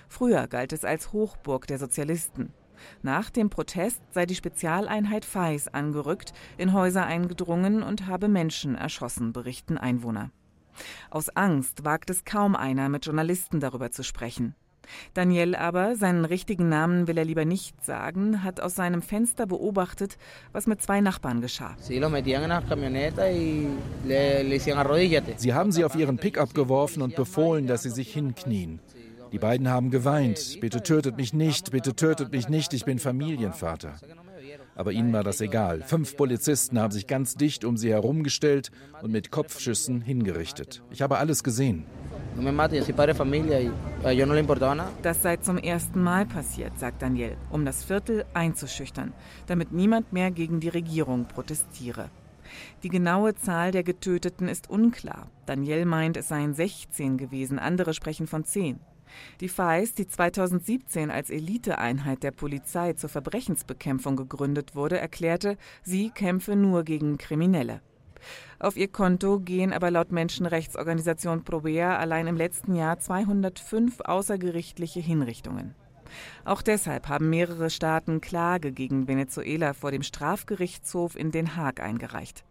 Früher 0.07 0.47
galt 0.47 0.73
es 0.73 0.85
als 0.85 1.13
Hochburg 1.13 1.67
der 1.67 1.79
Sozialisten. 1.79 2.53
Nach 3.01 3.29
dem 3.29 3.49
Protest 3.49 4.01
sei 4.11 4.25
die 4.25 4.35
Spezialeinheit 4.35 5.25
FAIS 5.25 5.67
angerückt, 5.67 6.33
in 6.57 6.73
Häuser 6.73 7.05
eingedrungen 7.05 7.83
und 7.83 8.07
habe 8.07 8.27
Menschen 8.27 8.75
erschossen, 8.75 9.33
berichten 9.33 9.77
Einwohner. 9.77 10.31
Aus 11.09 11.29
Angst 11.29 11.83
wagt 11.85 12.09
es 12.09 12.25
kaum 12.25 12.55
einer, 12.55 12.89
mit 12.89 13.05
Journalisten 13.05 13.59
darüber 13.59 13.91
zu 13.91 14.03
sprechen. 14.03 14.55
Daniel 15.13 15.55
aber, 15.55 15.95
seinen 15.95 16.25
richtigen 16.25 16.69
Namen 16.69 17.07
will 17.07 17.17
er 17.17 17.25
lieber 17.25 17.45
nicht 17.45 17.83
sagen, 17.83 18.43
hat 18.43 18.59
aus 18.59 18.75
seinem 18.75 19.01
Fenster 19.01 19.45
beobachtet, 19.45 20.17
was 20.51 20.67
mit 20.67 20.81
zwei 20.81 21.01
Nachbarn 21.01 21.41
geschah. 21.41 21.75
Sie 25.37 25.53
haben 25.53 25.71
sie 25.71 25.85
auf 25.85 25.95
ihren 25.95 26.17
Pickup 26.17 26.53
geworfen 26.53 27.01
und 27.01 27.15
befohlen, 27.15 27.67
dass 27.67 27.83
sie 27.83 27.89
sich 27.89 28.13
hinknien. 28.13 28.79
Die 29.31 29.37
beiden 29.37 29.69
haben 29.69 29.91
geweint. 29.91 30.57
Bitte 30.59 30.81
tötet 30.81 31.17
mich 31.17 31.33
nicht, 31.33 31.71
bitte 31.71 31.95
tötet 31.95 32.31
mich 32.31 32.49
nicht, 32.49 32.73
ich 32.73 32.85
bin 32.85 32.97
Familienvater. 32.97 33.93
Aber 34.79 34.93
ihnen 34.93 35.11
war 35.11 35.25
das 35.25 35.41
egal. 35.41 35.81
Fünf 35.81 36.15
Polizisten 36.15 36.79
haben 36.79 36.91
sich 36.91 37.05
ganz 37.05 37.35
dicht 37.35 37.65
um 37.65 37.75
sie 37.75 37.91
herumgestellt 37.91 38.71
und 39.01 39.11
mit 39.11 39.29
Kopfschüssen 39.29 39.99
hingerichtet. 39.99 40.81
Ich 40.89 41.01
habe 41.01 41.17
alles 41.17 41.43
gesehen. 41.43 41.83
Das 45.01 45.21
sei 45.21 45.35
zum 45.35 45.57
ersten 45.57 46.01
Mal 46.01 46.25
passiert, 46.25 46.79
sagt 46.79 47.01
Daniel, 47.01 47.35
um 47.49 47.65
das 47.65 47.83
Viertel 47.83 48.23
einzuschüchtern, 48.33 49.11
damit 49.47 49.73
niemand 49.73 50.13
mehr 50.13 50.31
gegen 50.31 50.61
die 50.61 50.69
Regierung 50.69 51.25
protestiere. 51.25 52.09
Die 52.83 52.89
genaue 52.89 53.35
Zahl 53.35 53.71
der 53.71 53.83
Getöteten 53.83 54.47
ist 54.47 54.69
unklar. 54.69 55.27
Daniel 55.45 55.83
meint, 55.83 56.15
es 56.15 56.29
seien 56.29 56.53
16 56.53 57.17
gewesen, 57.17 57.59
andere 57.59 57.93
sprechen 57.93 58.27
von 58.27 58.45
10. 58.45 58.79
Die 59.41 59.49
FAIS, 59.49 59.93
die 59.93 60.07
2017 60.07 61.11
als 61.11 61.29
Eliteeinheit 61.29 62.23
der 62.23 62.31
Polizei 62.31 62.93
zur 62.93 63.09
Verbrechensbekämpfung 63.09 64.15
gegründet 64.15 64.75
wurde, 64.75 64.99
erklärte, 64.99 65.57
sie 65.83 66.09
kämpfe 66.09 66.55
nur 66.55 66.83
gegen 66.83 67.17
Kriminelle. 67.17 67.81
Auf 68.59 68.75
ihr 68.75 68.89
Konto 68.89 69.39
gehen 69.39 69.71
aber 69.71 69.91
laut 69.91 70.11
Menschenrechtsorganisation 70.11 71.43
Probea 71.43 71.97
allein 71.97 72.27
im 72.27 72.35
letzten 72.35 72.75
Jahr 72.75 72.99
205 72.99 74.01
außergerichtliche 74.01 74.99
Hinrichtungen. 74.99 75.75
Auch 76.43 76.61
deshalb 76.61 77.07
haben 77.07 77.29
mehrere 77.29 77.69
Staaten 77.69 78.19
Klage 78.19 78.71
gegen 78.71 79.07
Venezuela 79.07 79.73
vor 79.73 79.91
dem 79.91 80.03
Strafgerichtshof 80.03 81.15
in 81.15 81.31
Den 81.31 81.55
Haag 81.55 81.79
eingereicht. 81.79 82.43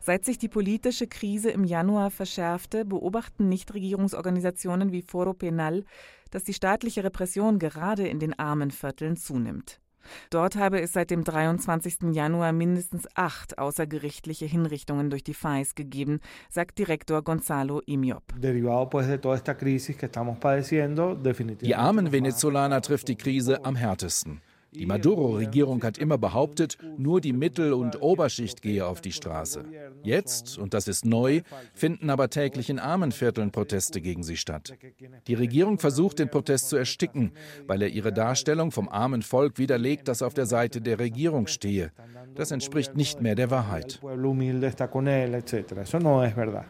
Seit 0.00 0.24
sich 0.24 0.38
die 0.38 0.48
politische 0.48 1.06
Krise 1.06 1.50
im 1.50 1.64
Januar 1.64 2.10
verschärfte, 2.10 2.84
beobachten 2.84 3.48
Nichtregierungsorganisationen 3.48 4.92
wie 4.92 5.02
Foro 5.02 5.34
Penal, 5.34 5.84
dass 6.30 6.44
die 6.44 6.54
staatliche 6.54 7.04
Repression 7.04 7.58
gerade 7.58 8.06
in 8.06 8.18
den 8.18 8.38
armen 8.38 8.70
Vierteln 8.70 9.16
zunimmt. 9.16 9.80
Dort 10.30 10.56
habe 10.56 10.80
es 10.80 10.92
seit 10.92 11.10
dem 11.10 11.24
23. 11.24 12.12
Januar 12.12 12.52
mindestens 12.52 13.06
acht 13.14 13.58
außergerichtliche 13.58 14.46
Hinrichtungen 14.46 15.10
durch 15.10 15.24
die 15.24 15.34
FAIS 15.34 15.74
gegeben, 15.74 16.20
sagt 16.48 16.78
Direktor 16.78 17.22
Gonzalo 17.22 17.80
Imiop. 17.86 18.22
Die 21.62 21.74
armen 21.74 22.12
Venezolaner 22.12 22.80
trifft 22.80 23.08
die 23.08 23.16
Krise 23.16 23.64
am 23.64 23.76
härtesten. 23.76 24.40
Die 24.72 24.86
Maduro-Regierung 24.86 25.82
hat 25.82 25.98
immer 25.98 26.16
behauptet, 26.16 26.78
nur 26.96 27.20
die 27.20 27.32
Mittel- 27.32 27.72
und 27.72 28.00
Oberschicht 28.00 28.62
gehe 28.62 28.86
auf 28.86 29.00
die 29.00 29.10
Straße. 29.10 29.64
Jetzt, 30.04 30.58
und 30.58 30.74
das 30.74 30.86
ist 30.86 31.04
neu, 31.04 31.40
finden 31.74 32.08
aber 32.08 32.30
täglich 32.30 32.70
in 32.70 32.78
armen 32.78 33.10
Vierteln 33.10 33.50
Proteste 33.50 34.00
gegen 34.00 34.22
sie 34.22 34.36
statt. 34.36 34.74
Die 35.26 35.34
Regierung 35.34 35.80
versucht, 35.80 36.20
den 36.20 36.30
Protest 36.30 36.68
zu 36.68 36.76
ersticken, 36.76 37.32
weil 37.66 37.82
er 37.82 37.88
ihre 37.88 38.12
Darstellung 38.12 38.70
vom 38.70 38.88
armen 38.88 39.22
Volk 39.22 39.58
widerlegt, 39.58 40.06
das 40.06 40.22
auf 40.22 40.34
der 40.34 40.46
Seite 40.46 40.80
der 40.80 41.00
Regierung 41.00 41.48
stehe. 41.48 41.90
Das 42.36 42.52
entspricht 42.52 42.94
nicht 42.94 43.20
mehr 43.20 43.34
der 43.34 43.50
Wahrheit. 43.50 44.00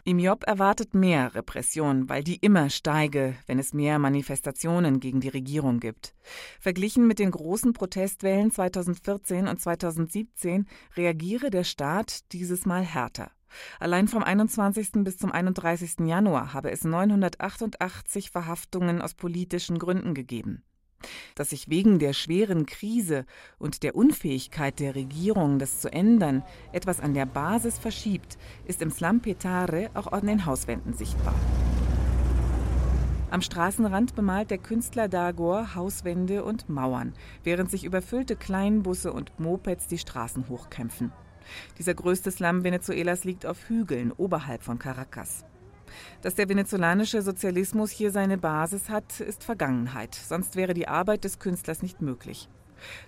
Im 0.03 0.19
Job 0.19 0.43
erwartet 0.47 0.95
mehr 0.95 1.35
Repression, 1.35 2.09
weil 2.09 2.23
die 2.23 2.37
immer 2.37 2.71
steige, 2.71 3.35
wenn 3.45 3.59
es 3.59 3.73
mehr 3.73 3.99
Manifestationen 3.99 4.99
gegen 4.99 5.19
die 5.19 5.29
Regierung 5.29 5.79
gibt. 5.79 6.15
Verglichen 6.59 7.05
mit 7.05 7.19
den 7.19 7.31
großen 7.31 7.73
Protesten 7.73 7.90
Protestwellen 7.91 8.51
2014 8.51 9.49
und 9.49 9.59
2017 9.59 10.65
reagiere 10.95 11.49
der 11.49 11.65
Staat 11.65 12.31
dieses 12.31 12.65
Mal 12.65 12.83
härter. 12.83 13.31
Allein 13.81 14.07
vom 14.07 14.23
21. 14.23 15.03
bis 15.03 15.17
zum 15.17 15.29
31. 15.29 16.07
Januar 16.07 16.53
habe 16.53 16.71
es 16.71 16.85
988 16.85 18.31
Verhaftungen 18.31 19.01
aus 19.01 19.13
politischen 19.13 19.77
Gründen 19.77 20.13
gegeben. 20.13 20.63
Dass 21.35 21.49
sich 21.49 21.67
wegen 21.67 21.99
der 21.99 22.13
schweren 22.13 22.65
Krise 22.65 23.25
und 23.59 23.83
der 23.83 23.93
Unfähigkeit 23.95 24.79
der 24.79 24.95
Regierung, 24.95 25.59
das 25.59 25.81
zu 25.81 25.91
ändern, 25.91 26.43
etwas 26.71 27.01
an 27.01 27.13
der 27.13 27.25
Basis 27.25 27.77
verschiebt, 27.77 28.37
ist 28.63 28.81
im 28.81 28.91
Slum 28.91 29.19
Petare 29.19 29.89
auch 29.95 30.07
an 30.07 30.27
den 30.27 30.45
Hauswänden 30.45 30.93
sichtbar. 30.93 31.35
Am 33.31 33.41
Straßenrand 33.41 34.13
bemalt 34.13 34.51
der 34.51 34.57
Künstler 34.57 35.07
Dagor 35.07 35.73
Hauswände 35.73 36.43
und 36.43 36.67
Mauern, 36.67 37.13
während 37.45 37.71
sich 37.71 37.85
überfüllte 37.85 38.35
Kleinbusse 38.35 39.13
und 39.13 39.39
Mopeds 39.39 39.87
die 39.87 39.99
Straßen 39.99 40.49
hochkämpfen. 40.49 41.13
Dieser 41.77 41.93
größte 41.93 42.29
Slum 42.29 42.65
Venezuelas 42.65 43.23
liegt 43.23 43.45
auf 43.45 43.69
Hügeln 43.69 44.11
oberhalb 44.11 44.63
von 44.63 44.79
Caracas. 44.79 45.45
Dass 46.21 46.35
der 46.35 46.49
venezolanische 46.49 47.21
Sozialismus 47.21 47.89
hier 47.89 48.11
seine 48.11 48.37
Basis 48.37 48.89
hat, 48.89 49.21
ist 49.21 49.45
Vergangenheit, 49.45 50.13
sonst 50.13 50.57
wäre 50.57 50.73
die 50.73 50.89
Arbeit 50.89 51.23
des 51.23 51.39
Künstlers 51.39 51.81
nicht 51.81 52.01
möglich. 52.01 52.49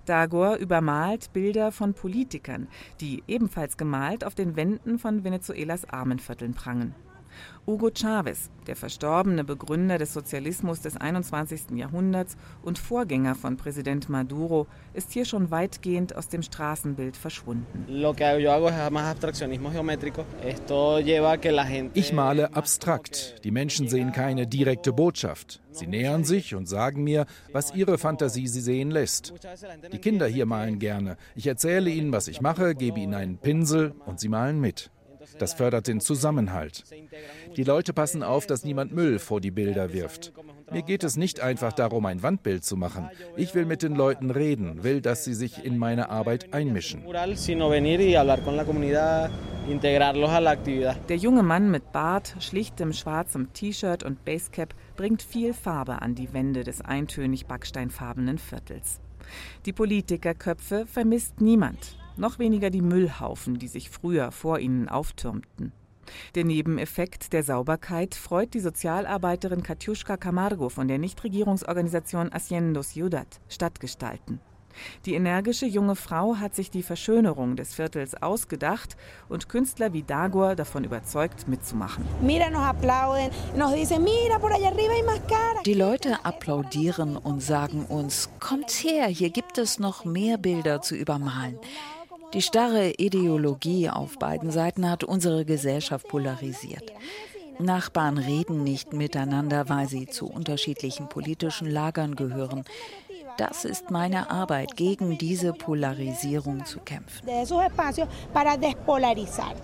Dagor 0.05 0.55
übermalt 0.55 1.33
Bilder 1.33 1.73
von 1.73 1.95
Politikern, 1.95 2.69
die 3.01 3.23
ebenfalls 3.27 3.75
gemalt 3.75 4.23
auf 4.23 4.35
den 4.35 4.55
Wänden 4.55 4.99
von 4.99 5.25
Venezuelas 5.25 5.83
Armenvierteln 5.89 6.53
prangen. 6.53 6.95
Hugo 7.65 7.89
Chavez, 7.95 8.49
der 8.67 8.75
verstorbene 8.75 9.45
Begründer 9.45 9.97
des 9.97 10.13
Sozialismus 10.13 10.81
des 10.81 10.97
21. 10.97 11.71
Jahrhunderts 11.75 12.35
und 12.61 12.77
Vorgänger 12.77 13.35
von 13.35 13.55
Präsident 13.55 14.09
Maduro, 14.09 14.67
ist 14.93 15.13
hier 15.13 15.23
schon 15.23 15.49
weitgehend 15.49 16.15
aus 16.15 16.27
dem 16.27 16.41
Straßenbild 16.41 17.15
verschwunden. 17.15 17.85
Ich 21.93 22.13
male 22.13 22.53
abstrakt. 22.53 23.35
Die 23.43 23.51
Menschen 23.51 23.87
sehen 23.87 24.11
keine 24.11 24.45
direkte 24.45 24.91
Botschaft. 24.91 25.61
Sie 25.71 25.87
nähern 25.87 26.23
sich 26.23 26.55
und 26.55 26.67
sagen 26.67 27.03
mir, 27.03 27.25
was 27.51 27.73
ihre 27.73 27.97
Fantasie 27.97 28.47
sie 28.47 28.61
sehen 28.61 28.91
lässt. 28.91 29.33
Die 29.91 29.99
Kinder 29.99 30.27
hier 30.27 30.45
malen 30.45 30.79
gerne. 30.79 31.17
Ich 31.35 31.47
erzähle 31.47 31.89
ihnen, 31.89 32.11
was 32.11 32.27
ich 32.27 32.41
mache, 32.41 32.75
gebe 32.75 32.99
ihnen 32.99 33.13
einen 33.13 33.37
Pinsel 33.37 33.95
und 34.05 34.19
sie 34.19 34.29
malen 34.29 34.59
mit. 34.59 34.91
Das 35.39 35.53
fördert 35.53 35.87
den 35.87 35.99
Zusammenhalt. 35.99 36.83
Die 37.55 37.63
Leute 37.63 37.93
passen 37.93 38.23
auf, 38.23 38.47
dass 38.47 38.63
niemand 38.63 38.93
Müll 38.93 39.19
vor 39.19 39.41
die 39.41 39.51
Bilder 39.51 39.93
wirft. 39.93 40.33
Mir 40.71 40.81
geht 40.81 41.03
es 41.03 41.17
nicht 41.17 41.39
einfach 41.39 41.73
darum, 41.73 42.05
ein 42.05 42.23
Wandbild 42.23 42.63
zu 42.63 42.77
machen. 42.77 43.09
Ich 43.35 43.53
will 43.53 43.65
mit 43.65 43.83
den 43.83 43.95
Leuten 43.95 44.31
reden, 44.31 44.83
will, 44.83 45.01
dass 45.01 45.23
sie 45.23 45.33
sich 45.33 45.63
in 45.63 45.77
meine 45.77 46.09
Arbeit 46.09 46.53
einmischen. 46.53 47.03
Der 51.09 51.17
junge 51.17 51.43
Mann 51.43 51.71
mit 51.71 51.91
Bart, 51.91 52.35
schlichtem 52.39 52.93
schwarzem 52.93 53.53
T-Shirt 53.53 54.03
und 54.03 54.25
Basecap 54.25 54.73
bringt 54.95 55.21
viel 55.21 55.53
Farbe 55.53 56.01
an 56.01 56.15
die 56.15 56.33
Wände 56.33 56.63
des 56.63 56.81
eintönig 56.81 57.45
backsteinfarbenen 57.45 58.37
Viertels. 58.37 58.99
Die 59.65 59.73
Politikerköpfe 59.73 60.85
vermisst 60.85 61.39
niemand 61.39 61.97
noch 62.17 62.39
weniger 62.39 62.69
die 62.69 62.81
Müllhaufen, 62.81 63.59
die 63.59 63.67
sich 63.67 63.89
früher 63.89 64.31
vor 64.31 64.59
ihnen 64.59 64.89
auftürmten. 64.89 65.71
Der 66.35 66.43
Nebeneffekt 66.43 67.33
der 67.33 67.43
Sauberkeit 67.43 68.15
freut 68.15 68.53
die 68.53 68.59
Sozialarbeiterin 68.59 69.63
Katjuschka 69.63 70.17
Camargo 70.17 70.69
von 70.69 70.87
der 70.87 70.97
Nichtregierungsorganisation 70.97 72.31
Haciendo 72.31 72.81
Ciudad, 72.81 73.39
Stadtgestalten. 73.47 74.39
Die 75.05 75.13
energische 75.13 75.65
junge 75.65 75.95
Frau 75.95 76.37
hat 76.37 76.55
sich 76.55 76.71
die 76.71 76.83
Verschönerung 76.83 77.55
des 77.55 77.73
Viertels 77.75 78.15
ausgedacht 78.21 78.97
und 79.29 79.49
Künstler 79.49 79.93
wie 79.93 80.03
Dagor 80.03 80.55
davon 80.55 80.83
überzeugt, 80.83 81.47
mitzumachen. 81.47 82.03
Die 85.65 85.73
Leute 85.73 86.25
applaudieren 86.25 87.17
und 87.17 87.41
sagen 87.41 87.85
uns, 87.85 88.29
kommt 88.39 88.71
her, 88.71 89.05
hier 89.07 89.29
gibt 89.29 89.57
es 89.57 89.79
noch 89.79 90.05
mehr 90.05 90.37
Bilder 90.37 90.81
zu 90.81 90.95
übermalen. 90.95 91.59
Die 92.33 92.41
starre 92.41 92.93
Ideologie 92.97 93.89
auf 93.89 94.17
beiden 94.17 94.49
Seiten 94.49 94.89
hat 94.89 95.03
unsere 95.03 95.45
Gesellschaft 95.45 96.07
polarisiert. 96.07 96.91
Nachbarn 97.59 98.17
reden 98.17 98.63
nicht 98.63 98.93
miteinander, 98.93 99.69
weil 99.69 99.87
sie 99.87 100.07
zu 100.07 100.25
unterschiedlichen 100.25 101.07
politischen 101.09 101.69
Lagern 101.69 102.15
gehören. 102.15 102.63
Das 103.37 103.65
ist 103.65 103.91
meine 103.91 104.31
Arbeit, 104.31 104.75
gegen 104.75 105.17
diese 105.17 105.53
Polarisierung 105.53 106.65
zu 106.65 106.79
kämpfen. 106.79 107.27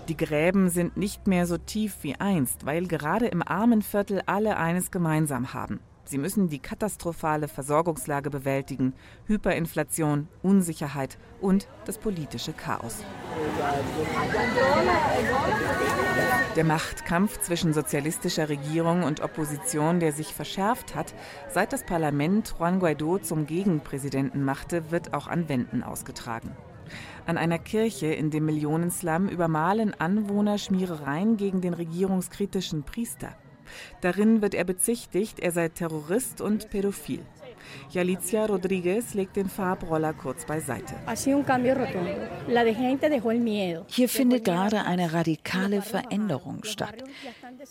Die 0.08 0.16
Gräben 0.16 0.68
sind 0.70 0.96
nicht 0.96 1.26
mehr 1.26 1.46
so 1.46 1.56
tief 1.56 1.96
wie 2.02 2.14
einst, 2.16 2.66
weil 2.66 2.86
gerade 2.86 3.26
im 3.26 3.42
armen 3.46 3.82
Viertel 3.82 4.22
alle 4.26 4.56
eines 4.56 4.90
gemeinsam 4.90 5.54
haben. 5.54 5.80
Sie 6.10 6.18
müssen 6.18 6.48
die 6.48 6.58
katastrophale 6.58 7.46
Versorgungslage 7.46 8.30
bewältigen, 8.30 8.94
Hyperinflation, 9.26 10.26
Unsicherheit 10.42 11.18
und 11.40 11.68
das 11.84 11.98
politische 11.98 12.52
Chaos. 12.52 13.04
Der 16.56 16.64
Machtkampf 16.64 17.38
zwischen 17.42 17.72
sozialistischer 17.72 18.48
Regierung 18.48 19.04
und 19.04 19.20
Opposition, 19.20 20.00
der 20.00 20.10
sich 20.10 20.34
verschärft 20.34 20.96
hat, 20.96 21.14
seit 21.48 21.72
das 21.72 21.86
Parlament 21.86 22.56
Juan 22.58 22.80
Guaido 22.80 23.18
zum 23.18 23.46
Gegenpräsidenten 23.46 24.42
machte, 24.42 24.90
wird 24.90 25.14
auch 25.14 25.28
an 25.28 25.48
Wänden 25.48 25.84
ausgetragen. 25.84 26.56
An 27.24 27.38
einer 27.38 27.60
Kirche 27.60 28.06
in 28.06 28.32
dem 28.32 28.46
Millionenslum 28.46 29.28
übermalen 29.28 29.94
Anwohner 29.94 30.58
Schmierereien 30.58 31.36
gegen 31.36 31.60
den 31.60 31.74
regierungskritischen 31.74 32.82
Priester. 32.82 33.36
Darin 34.00 34.42
wird 34.42 34.54
er 34.54 34.64
bezichtigt, 34.64 35.40
er 35.40 35.52
sei 35.52 35.68
Terrorist 35.68 36.40
und 36.40 36.70
pädophil. 36.70 37.20
Jalicia 37.90 38.46
Rodriguez 38.46 39.14
legt 39.14 39.36
den 39.36 39.48
Farbroller 39.48 40.12
kurz 40.12 40.44
beiseite. 40.44 40.94
Hier 43.88 44.08
findet 44.08 44.44
gerade 44.44 44.84
eine 44.84 45.12
radikale 45.12 45.82
Veränderung 45.82 46.64
statt. 46.64 47.04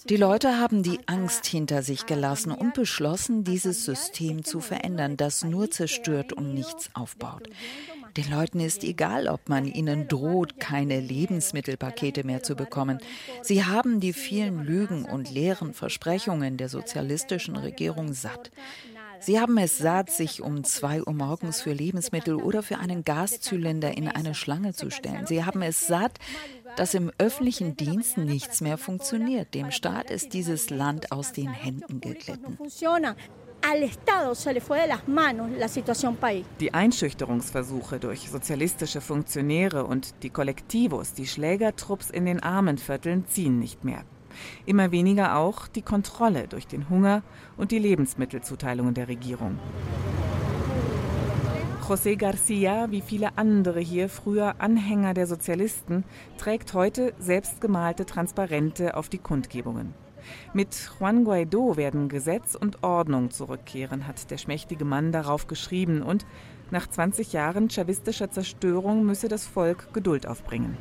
Die 0.08 0.18
Leute 0.18 0.58
haben 0.58 0.84
die 0.84 1.00
Angst 1.08 1.46
hinter 1.46 1.84
sich 1.84 2.06
gelassen 2.06 2.52
und 2.52 2.74
beschlossen, 2.74 3.44
dieses 3.44 3.86
System 3.86 4.44
zu 4.44 4.60
verändern, 4.60 5.18
das 5.18 5.44
nur 5.44 5.72
zerstört 5.72 6.34
und 6.34 6.54
nichts 6.54 6.90
aufbaut. 6.94 7.50
Den 8.18 8.32
Leuten 8.32 8.60
ist 8.60 8.84
egal, 8.84 9.28
ob 9.28 9.50
man 9.50 9.66
ihnen 9.66 10.08
droht, 10.08 10.60
keine 10.60 11.00
Lebensmittelpakete 11.00 12.24
mehr 12.24 12.44
zu 12.44 12.56
bekommen. 12.56 13.00
Sie 13.42 13.66
haben 13.66 14.00
die 14.00 14.14
vielen 14.14 14.64
Lügen 14.64 15.06
und 15.06 15.32
leeren 15.32 15.74
Versprechungen 15.74 16.58
der 16.58 16.70
sozialistischen 16.70 17.56
Regierung 17.56 18.14
satt. 18.14 18.52
Sie 19.22 19.40
haben 19.40 19.58
es 19.58 19.78
satt, 19.78 20.10
sich 20.10 20.42
um 20.42 20.64
zwei 20.64 21.02
Uhr 21.04 21.14
morgens 21.14 21.62
für 21.62 21.74
Lebensmittel 21.74 22.36
oder 22.36 22.64
für 22.64 22.78
einen 22.78 23.04
Gaszylinder 23.04 23.98
in 23.98 24.08
eine 24.08 24.34
Schlange 24.34 24.74
zu 24.74 24.90
stellen. 24.90 25.28
Sie 25.28 25.44
haben 25.44 25.62
es 25.62 25.88
satt, 25.88 26.20
dass 26.78 26.94
im 26.94 27.12
öffentlichen 27.18 27.76
Dienst 27.76 28.18
nichts 28.18 28.62
mehr 28.62 28.78
funktioniert. 28.78 29.54
Dem 29.54 29.72
Staat 29.72 30.10
ist 30.10 30.34
dieses 30.34 30.70
Land 30.70 31.12
aus 31.12 31.34
den 31.34 31.50
Händen 31.50 32.00
geglitten 32.00 32.58
Die 36.60 36.74
Einschüchterungsversuche 36.74 38.00
durch 38.00 38.30
sozialistische 38.30 39.02
Funktionäre 39.02 39.86
und 39.86 40.24
die 40.24 40.30
Kollektivos, 40.30 41.14
die 41.14 41.28
Schlägertrupps 41.28 42.10
in 42.10 42.26
den 42.26 42.42
Armenvierteln 42.42 43.26
ziehen 43.28 43.60
nicht 43.60 43.84
mehr. 43.84 44.04
Immer 44.66 44.92
weniger 44.92 45.38
auch 45.38 45.68
die 45.68 45.82
Kontrolle 45.82 46.48
durch 46.48 46.68
den 46.68 46.90
Hunger 46.90 47.24
und 47.58 47.72
die 47.72 47.80
Lebensmittelzuteilungen 47.80 48.94
der 48.94 49.08
Regierung. 49.08 49.60
José 51.88 52.16
Garcia, 52.16 52.92
wie 52.92 53.02
viele 53.02 53.38
andere 53.38 53.80
hier 53.80 54.10
früher 54.10 54.62
Anhänger 54.62 55.16
der 55.16 55.26
Sozialisten, 55.26 56.04
trägt 56.38 56.76
heute 56.76 57.14
selbstgemalte 57.18 58.06
Transparente 58.06 58.96
auf 58.96 59.10
die 59.10 59.18
Kundgebungen. 59.18 59.96
Mit 60.54 60.90
Juan 61.00 61.24
Guaido 61.24 61.78
werden 61.78 62.10
Gesetz 62.10 62.56
und 62.56 62.84
Ordnung 62.84 63.32
zurückkehren, 63.32 64.08
hat 64.08 64.32
der 64.32 64.38
schmächtige 64.38 64.86
Mann 64.86 65.12
darauf 65.12 65.48
geschrieben 65.48 66.02
und 66.02 66.26
nach 66.72 66.88
20 66.88 67.34
Jahren 67.34 67.70
chavistischer 67.70 68.30
Zerstörung 68.30 69.04
müsse 69.04 69.28
das 69.28 69.48
Volk 69.48 69.92
Geduld 69.92 70.28
aufbringen. 70.28 70.78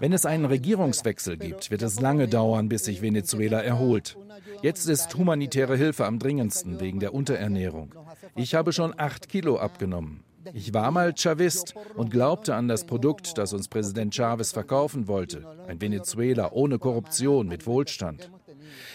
Wenn 0.00 0.12
es 0.12 0.26
einen 0.26 0.44
Regierungswechsel 0.44 1.36
gibt, 1.38 1.70
wird 1.70 1.82
es 1.82 2.00
lange 2.00 2.28
dauern, 2.28 2.68
bis 2.68 2.84
sich 2.84 3.00
Venezuela 3.00 3.62
erholt. 3.62 4.18
Jetzt 4.60 4.86
ist 4.88 5.16
humanitäre 5.16 5.76
Hilfe 5.76 6.04
am 6.04 6.18
dringendsten 6.18 6.78
wegen 6.80 7.00
der 7.00 7.14
Unterernährung. 7.14 7.94
Ich 8.36 8.54
habe 8.54 8.72
schon 8.72 8.92
acht 8.98 9.28
Kilo 9.28 9.58
abgenommen. 9.58 10.22
Ich 10.52 10.74
war 10.74 10.90
mal 10.90 11.14
Chavist 11.16 11.74
und 11.94 12.10
glaubte 12.10 12.54
an 12.54 12.68
das 12.68 12.84
Produkt, 12.84 13.38
das 13.38 13.52
uns 13.52 13.68
Präsident 13.68 14.14
Chavez 14.14 14.52
verkaufen 14.52 15.08
wollte. 15.08 15.44
Ein 15.68 15.80
Venezuela 15.80 16.52
ohne 16.52 16.78
Korruption, 16.78 17.48
mit 17.48 17.66
Wohlstand. 17.66 18.30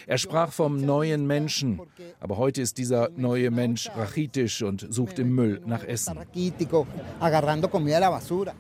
Er 0.08 0.18
sprach 0.18 0.52
vom 0.52 0.78
neuen 0.78 1.28
Menschen, 1.28 1.82
aber 2.20 2.38
heute 2.38 2.62
ist 2.62 2.78
dieser 2.78 3.10
neue 3.16 3.52
Mensch 3.52 3.90
rachitisch 3.96 4.62
und 4.62 4.88
sucht 4.90 5.20
im 5.20 5.36
Müll 5.36 5.62
nach 5.66 5.84
Essen. 5.84 6.18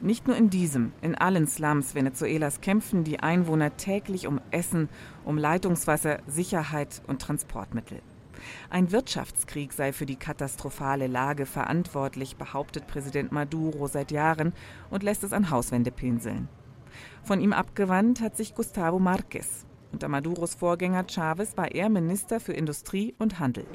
Nicht 0.02 0.28
nur 0.28 0.36
in 0.36 0.50
diesem, 0.50 0.91
in 1.02 1.15
allen 1.15 1.47
Slums 1.47 1.95
Venezuelas 1.95 2.62
kämpfen 2.62 3.04
die 3.04 3.19
Einwohner 3.19 3.76
täglich 3.78 4.28
um 4.28 4.41
Essen, 4.52 4.89
um 5.26 5.38
Leitungswasser, 5.38 6.19
Sicherheit 6.28 7.02
und 7.08 7.21
Transportmittel. 7.21 8.02
Ein 8.69 8.91
Wirtschaftskrieg 8.91 9.73
sei 9.73 9.93
für 9.93 10.06
die 10.06 10.15
katastrophale 10.15 11.08
Lage 11.08 11.45
verantwortlich, 11.45 12.36
behauptet 12.36 12.88
Präsident 12.88 13.32
Maduro 13.32 13.88
seit 13.88 14.12
Jahren 14.12 14.54
und 14.89 15.04
lässt 15.04 15.23
es 15.23 15.34
an 15.34 15.50
Hauswände 15.50 15.91
pinseln. 15.91 16.50
Von 17.23 17.41
ihm 17.41 17.54
abgewandt 17.54 18.21
hat 18.21 18.38
sich 18.38 18.56
Gustavo 18.56 19.00
Marquez. 19.00 19.65
Unter 19.91 20.10
Maduros 20.10 20.54
Vorgänger 20.54 21.06
Chavez 21.10 21.56
war 21.56 21.71
er 21.71 21.89
Minister 21.89 22.39
für 22.39 22.54
Industrie 22.54 23.15
und 23.19 23.39
Handel. 23.39 23.65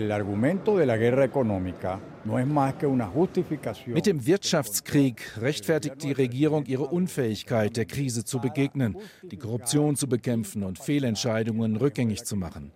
Mit 3.86 4.06
dem 4.06 4.26
Wirtschaftskrieg 4.26 5.40
rechtfertigt 5.40 6.02
die 6.02 6.12
Regierung 6.12 6.66
ihre 6.66 6.84
Unfähigkeit, 6.84 7.76
der 7.76 7.86
Krise 7.86 8.24
zu 8.24 8.40
begegnen, 8.40 8.96
die 9.22 9.38
Korruption 9.38 9.96
zu 9.96 10.06
bekämpfen 10.06 10.62
und 10.64 10.78
Fehlentscheidungen 10.78 11.76
rückgängig 11.76 12.24
zu 12.24 12.36
machen. 12.36 12.72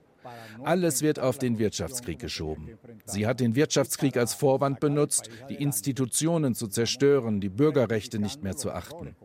Alles 0.62 1.02
wird 1.02 1.18
auf 1.18 1.38
den 1.38 1.58
Wirtschaftskrieg 1.58 2.18
geschoben. 2.18 2.78
Sie 3.04 3.26
hat 3.26 3.40
den 3.40 3.54
Wirtschaftskrieg 3.54 4.16
als 4.16 4.34
Vorwand 4.34 4.80
benutzt, 4.80 5.28
die 5.48 5.56
Institutionen 5.56 6.54
zu 6.54 6.66
zerstören, 6.66 7.40
die 7.40 7.48
Bürgerrechte 7.48 8.18
nicht 8.18 8.42
mehr 8.42 8.56
zu 8.56 8.72
achten. 8.72 9.16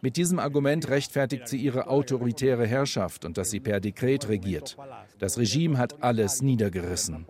Mit 0.00 0.16
diesem 0.16 0.38
Argument 0.38 0.88
rechtfertigt 0.88 1.48
sie 1.48 1.58
ihre 1.58 1.88
autoritäre 1.88 2.66
Herrschaft 2.66 3.24
und 3.24 3.38
dass 3.38 3.50
sie 3.50 3.60
per 3.60 3.80
Dekret 3.80 4.28
regiert. 4.28 4.76
Das 5.18 5.38
Regime 5.38 5.78
hat 5.78 6.02
alles 6.02 6.42
niedergerissen. 6.42 7.26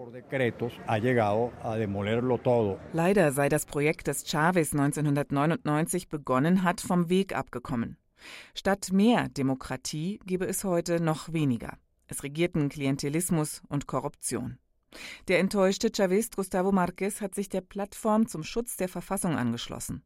Leider 2.92 3.32
sei 3.32 3.48
das 3.48 3.66
Projekt, 3.66 4.08
das 4.08 4.24
Chavez 4.24 4.72
1999 4.72 6.08
begonnen 6.08 6.62
hat, 6.62 6.80
vom 6.80 7.08
Weg 7.08 7.36
abgekommen. 7.36 7.96
Statt 8.54 8.88
mehr 8.92 9.28
Demokratie 9.30 10.20
gebe 10.26 10.44
es 10.46 10.64
heute 10.64 11.00
noch 11.02 11.32
weniger. 11.32 11.78
Es 12.10 12.24
regierten 12.24 12.68
Klientelismus 12.68 13.62
und 13.68 13.86
Korruption. 13.86 14.58
Der 15.28 15.38
enttäuschte 15.38 15.92
Chavist 15.94 16.34
Gustavo 16.34 16.72
Marquez 16.72 17.20
hat 17.20 17.36
sich 17.36 17.48
der 17.48 17.60
Plattform 17.60 18.26
zum 18.26 18.42
Schutz 18.42 18.76
der 18.76 18.88
Verfassung 18.88 19.36
angeschlossen. 19.36 20.02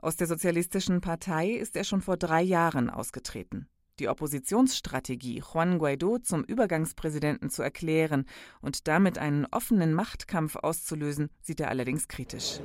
Aus 0.00 0.16
der 0.16 0.28
Sozialistischen 0.28 1.00
Partei 1.00 1.50
ist 1.50 1.74
er 1.74 1.82
schon 1.82 2.02
vor 2.02 2.16
drei 2.16 2.40
Jahren 2.40 2.88
ausgetreten. 2.88 3.68
Die 4.00 4.08
Oppositionsstrategie, 4.08 5.40
Juan 5.40 5.78
Guaido 5.78 6.18
zum 6.18 6.42
Übergangspräsidenten 6.42 7.48
zu 7.48 7.62
erklären 7.62 8.24
und 8.60 8.88
damit 8.88 9.18
einen 9.18 9.46
offenen 9.52 9.94
Machtkampf 9.94 10.56
auszulösen, 10.56 11.30
sieht 11.40 11.60
er 11.60 11.68
allerdings 11.68 12.08
kritisch. 12.08 12.58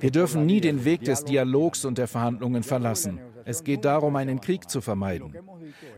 Wir 0.00 0.10
dürfen 0.10 0.46
nie 0.46 0.60
den 0.60 0.84
Weg 0.84 1.04
des 1.04 1.24
Dialogs 1.24 1.84
und 1.84 1.98
der 1.98 2.08
Verhandlungen 2.08 2.64
verlassen. 2.64 3.20
Es 3.44 3.62
geht 3.62 3.84
darum, 3.84 4.16
einen 4.16 4.40
Krieg 4.40 4.68
zu 4.68 4.80
vermeiden. 4.80 5.36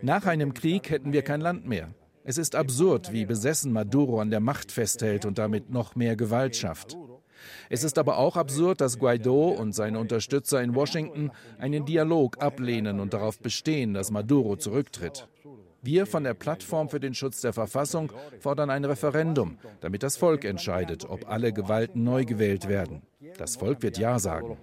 Nach 0.02 0.26
einem 0.26 0.52
Krieg 0.52 0.90
hätten 0.90 1.14
wir 1.14 1.22
kein 1.22 1.40
Land 1.40 1.66
mehr. 1.66 1.94
Es 2.24 2.36
ist 2.36 2.56
absurd, 2.56 3.10
wie 3.12 3.24
besessen 3.24 3.72
Maduro 3.72 4.20
an 4.20 4.30
der 4.30 4.40
Macht 4.40 4.70
festhält 4.70 5.24
und 5.24 5.38
damit 5.38 5.70
noch 5.70 5.94
mehr 5.94 6.14
Gewalt 6.16 6.56
schafft. 6.56 6.98
Es 7.68 7.85
ist 7.85 7.98
aber 7.98 8.18
auch 8.18 8.37
absurd, 8.37 8.80
dass 8.80 8.98
Guaido 8.98 9.48
und 9.48 9.74
seine 9.74 9.98
Unterstützer 9.98 10.62
in 10.62 10.74
Washington 10.74 11.30
einen 11.59 11.85
Dialog 11.85 12.42
ablehnen 12.42 13.00
und 13.00 13.12
darauf 13.12 13.38
bestehen, 13.38 13.94
dass 13.94 14.11
Maduro 14.11 14.56
zurücktritt. 14.56 15.28
Wir 15.87 16.05
von 16.05 16.25
der 16.25 16.35
Plattform 16.35 16.88
für 16.88 16.99
den 16.99 17.14
Schutz 17.14 17.42
der 17.42 17.53
Verfassung 17.53 18.11
fordern 18.40 18.70
ein 18.70 18.85
Referendum, 18.85 19.57
damit 19.81 20.03
das 20.03 20.16
Volk 20.16 20.44
entscheidet, 20.44 21.09
ob 21.09 21.31
alle 21.31 21.53
Gewalten 21.53 22.03
neu 22.03 22.25
gewählt 22.25 22.68
werden. 22.68 23.03
Das 23.38 23.55
Volk 23.55 23.83
wird 23.83 23.96
Ja 23.96 24.18
sagen. 24.18 24.57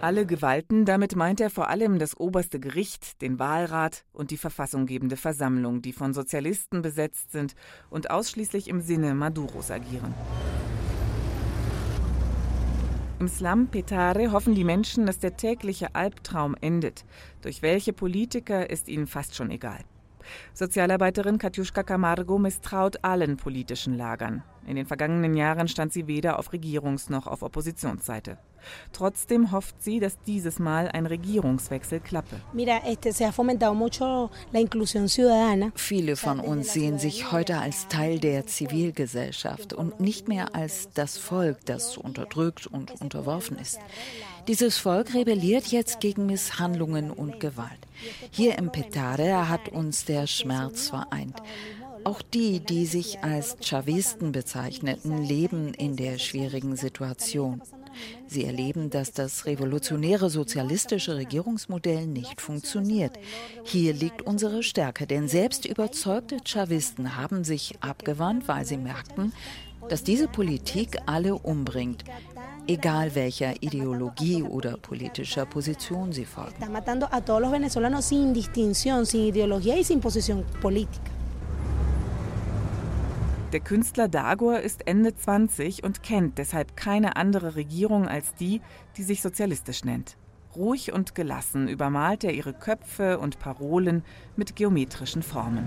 Alle 0.00 0.26
Gewalten, 0.26 0.84
damit 0.84 1.14
meint 1.14 1.40
er 1.40 1.50
vor 1.50 1.68
allem 1.68 2.00
das 2.00 2.18
oberste 2.18 2.58
Gericht, 2.58 3.22
den 3.22 3.38
Wahlrat 3.38 4.04
und 4.12 4.32
die 4.32 4.36
verfassunggebende 4.36 5.16
Versammlung, 5.16 5.80
die 5.80 5.92
von 5.92 6.12
Sozialisten 6.12 6.82
besetzt 6.82 7.30
sind 7.30 7.54
und 7.88 8.10
ausschließlich 8.10 8.66
im 8.66 8.80
Sinne 8.80 9.14
Maduros 9.14 9.70
agieren. 9.70 10.12
Im 13.20 13.28
Slum 13.28 13.66
Petare 13.66 14.32
hoffen 14.32 14.54
die 14.54 14.64
Menschen, 14.64 15.04
dass 15.04 15.18
der 15.18 15.36
tägliche 15.36 15.94
Albtraum 15.94 16.56
endet. 16.62 17.04
Durch 17.42 17.60
welche 17.60 17.92
Politiker 17.92 18.70
ist 18.70 18.88
ihnen 18.88 19.06
fast 19.06 19.34
schon 19.34 19.50
egal. 19.50 19.80
Sozialarbeiterin 20.54 21.36
Katjuschka 21.36 21.82
Camargo 21.82 22.38
misstraut 22.38 23.04
allen 23.04 23.36
politischen 23.36 23.94
Lagern. 23.94 24.42
In 24.66 24.76
den 24.76 24.86
vergangenen 24.86 25.34
Jahren 25.34 25.68
stand 25.68 25.92
sie 25.92 26.06
weder 26.06 26.38
auf 26.38 26.50
Regierungs- 26.54 27.12
noch 27.12 27.26
auf 27.26 27.42
Oppositionsseite. 27.42 28.38
Trotzdem 28.92 29.52
hofft 29.52 29.82
sie, 29.82 30.00
dass 30.00 30.18
dieses 30.26 30.58
Mal 30.58 30.88
ein 30.88 31.06
Regierungswechsel 31.06 32.00
klappe. 32.00 32.36
Viele 35.74 36.16
von 36.16 36.40
uns 36.40 36.72
sehen 36.72 36.98
sich 36.98 37.32
heute 37.32 37.58
als 37.58 37.88
Teil 37.88 38.18
der 38.18 38.46
Zivilgesellschaft 38.46 39.72
und 39.72 40.00
nicht 40.00 40.28
mehr 40.28 40.54
als 40.54 40.88
das 40.94 41.18
Volk, 41.18 41.58
das 41.64 41.96
unterdrückt 41.96 42.66
und 42.66 43.00
unterworfen 43.00 43.58
ist. 43.58 43.78
Dieses 44.48 44.78
Volk 44.78 45.14
rebelliert 45.14 45.66
jetzt 45.66 46.00
gegen 46.00 46.26
Misshandlungen 46.26 47.10
und 47.10 47.40
Gewalt. 47.40 47.78
Hier 48.30 48.58
im 48.58 48.72
Petare 48.72 49.48
hat 49.48 49.68
uns 49.68 50.04
der 50.04 50.26
Schmerz 50.26 50.88
vereint. 50.88 51.40
Auch 52.04 52.22
die, 52.22 52.60
die 52.60 52.86
sich 52.86 53.22
als 53.22 53.58
Chavisten 53.60 54.32
bezeichneten, 54.32 55.22
leben 55.22 55.74
in 55.74 55.96
der 55.96 56.18
schwierigen 56.18 56.76
Situation. 56.76 57.60
Sie 58.26 58.44
erleben, 58.44 58.90
dass 58.90 59.12
das 59.12 59.46
revolutionäre 59.46 60.30
sozialistische 60.30 61.16
Regierungsmodell 61.16 62.06
nicht 62.06 62.40
funktioniert. 62.40 63.18
Hier 63.64 63.92
liegt 63.92 64.22
unsere 64.22 64.62
Stärke, 64.62 65.06
denn 65.06 65.28
selbst 65.28 65.66
überzeugte 65.66 66.38
Chavisten 66.44 67.16
haben 67.16 67.44
sich 67.44 67.74
abgewandt, 67.80 68.48
weil 68.48 68.64
sie 68.64 68.76
merkten, 68.76 69.32
dass 69.88 70.04
diese 70.04 70.28
Politik 70.28 70.98
alle 71.06 71.34
umbringt, 71.34 72.04
egal 72.66 73.14
welcher 73.14 73.62
Ideologie 73.62 74.42
oder 74.42 74.76
politischer 74.76 75.46
Position 75.46 76.12
sie 76.12 76.24
folgen. 76.24 76.54
Der 83.52 83.58
Künstler 83.58 84.06
Dagor 84.06 84.60
ist 84.60 84.86
Ende 84.86 85.16
20 85.16 85.82
und 85.82 86.04
kennt 86.04 86.38
deshalb 86.38 86.76
keine 86.76 87.16
andere 87.16 87.56
Regierung 87.56 88.06
als 88.06 88.32
die, 88.34 88.60
die 88.96 89.02
sich 89.02 89.22
sozialistisch 89.22 89.82
nennt. 89.82 90.16
Ruhig 90.54 90.92
und 90.92 91.16
gelassen 91.16 91.66
übermalt 91.66 92.22
er 92.22 92.32
ihre 92.32 92.52
Köpfe 92.52 93.18
und 93.18 93.40
Parolen 93.40 94.04
mit 94.36 94.54
geometrischen 94.54 95.24
Formen. 95.24 95.66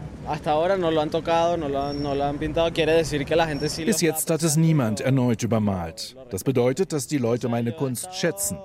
Bis 3.85 4.01
jetzt 4.01 4.29
hat 4.29 4.43
es 4.43 4.55
niemand 4.55 5.01
erneut 5.01 5.43
übermalt. 5.43 6.15
Das 6.29 6.45
bedeutet, 6.45 6.93
dass 6.93 7.07
die 7.07 7.17
Leute 7.17 7.49
meine 7.49 7.73
Kunst 7.73 8.13
schätzen. 8.15 8.57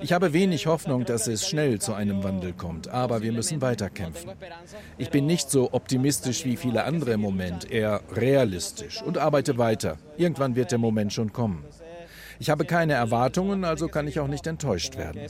Ich 0.00 0.12
habe 0.12 0.32
wenig 0.32 0.66
Hoffnung, 0.66 1.04
dass 1.04 1.26
es 1.26 1.48
schnell 1.48 1.80
zu 1.80 1.94
einem 1.94 2.22
Wandel 2.22 2.52
kommt, 2.52 2.88
aber 2.88 3.22
wir 3.22 3.32
müssen 3.32 3.60
weiterkämpfen. 3.60 4.30
Ich 4.96 5.10
bin 5.10 5.26
nicht 5.26 5.50
so 5.50 5.72
optimistisch 5.72 6.44
wie 6.44 6.56
viele 6.56 6.84
andere 6.84 7.12
im 7.12 7.20
Moment, 7.20 7.70
eher 7.70 8.00
realistisch 8.12 9.02
und 9.02 9.18
arbeite 9.18 9.58
weiter. 9.58 9.96
Irgendwann 10.16 10.54
wird 10.54 10.70
der 10.70 10.78
Moment 10.78 11.12
schon 11.12 11.32
kommen. 11.32 11.64
Ich 12.40 12.50
habe 12.50 12.64
keine 12.64 12.92
Erwartungen, 12.92 13.64
also 13.64 13.88
kann 13.88 14.06
ich 14.06 14.20
auch 14.20 14.28
nicht 14.28 14.46
enttäuscht 14.46 14.96
werden. 14.96 15.20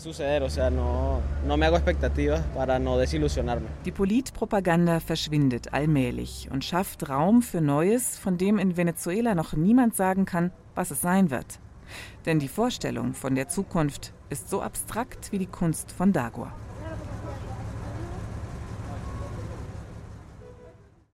Die 3.84 3.90
Politpropaganda 3.90 5.00
verschwindet 5.00 5.72
allmählich 5.72 6.48
und 6.52 6.64
schafft 6.66 7.08
Raum 7.08 7.40
für 7.40 7.62
Neues, 7.62 8.18
von 8.18 8.36
dem 8.36 8.58
in 8.58 8.76
Venezuela 8.76 9.34
noch 9.34 9.54
niemand 9.54 9.96
sagen 9.96 10.26
kann, 10.26 10.52
was 10.74 10.90
es 10.90 11.00
sein 11.00 11.30
wird. 11.30 11.58
Denn 12.26 12.38
die 12.38 12.48
Vorstellung 12.48 13.14
von 13.14 13.34
der 13.34 13.48
Zukunft 13.48 14.12
ist 14.30 14.50
so 14.50 14.62
abstrakt 14.62 15.32
wie 15.32 15.38
die 15.38 15.46
Kunst 15.46 15.92
von 15.92 16.12
Dagor. 16.12 16.52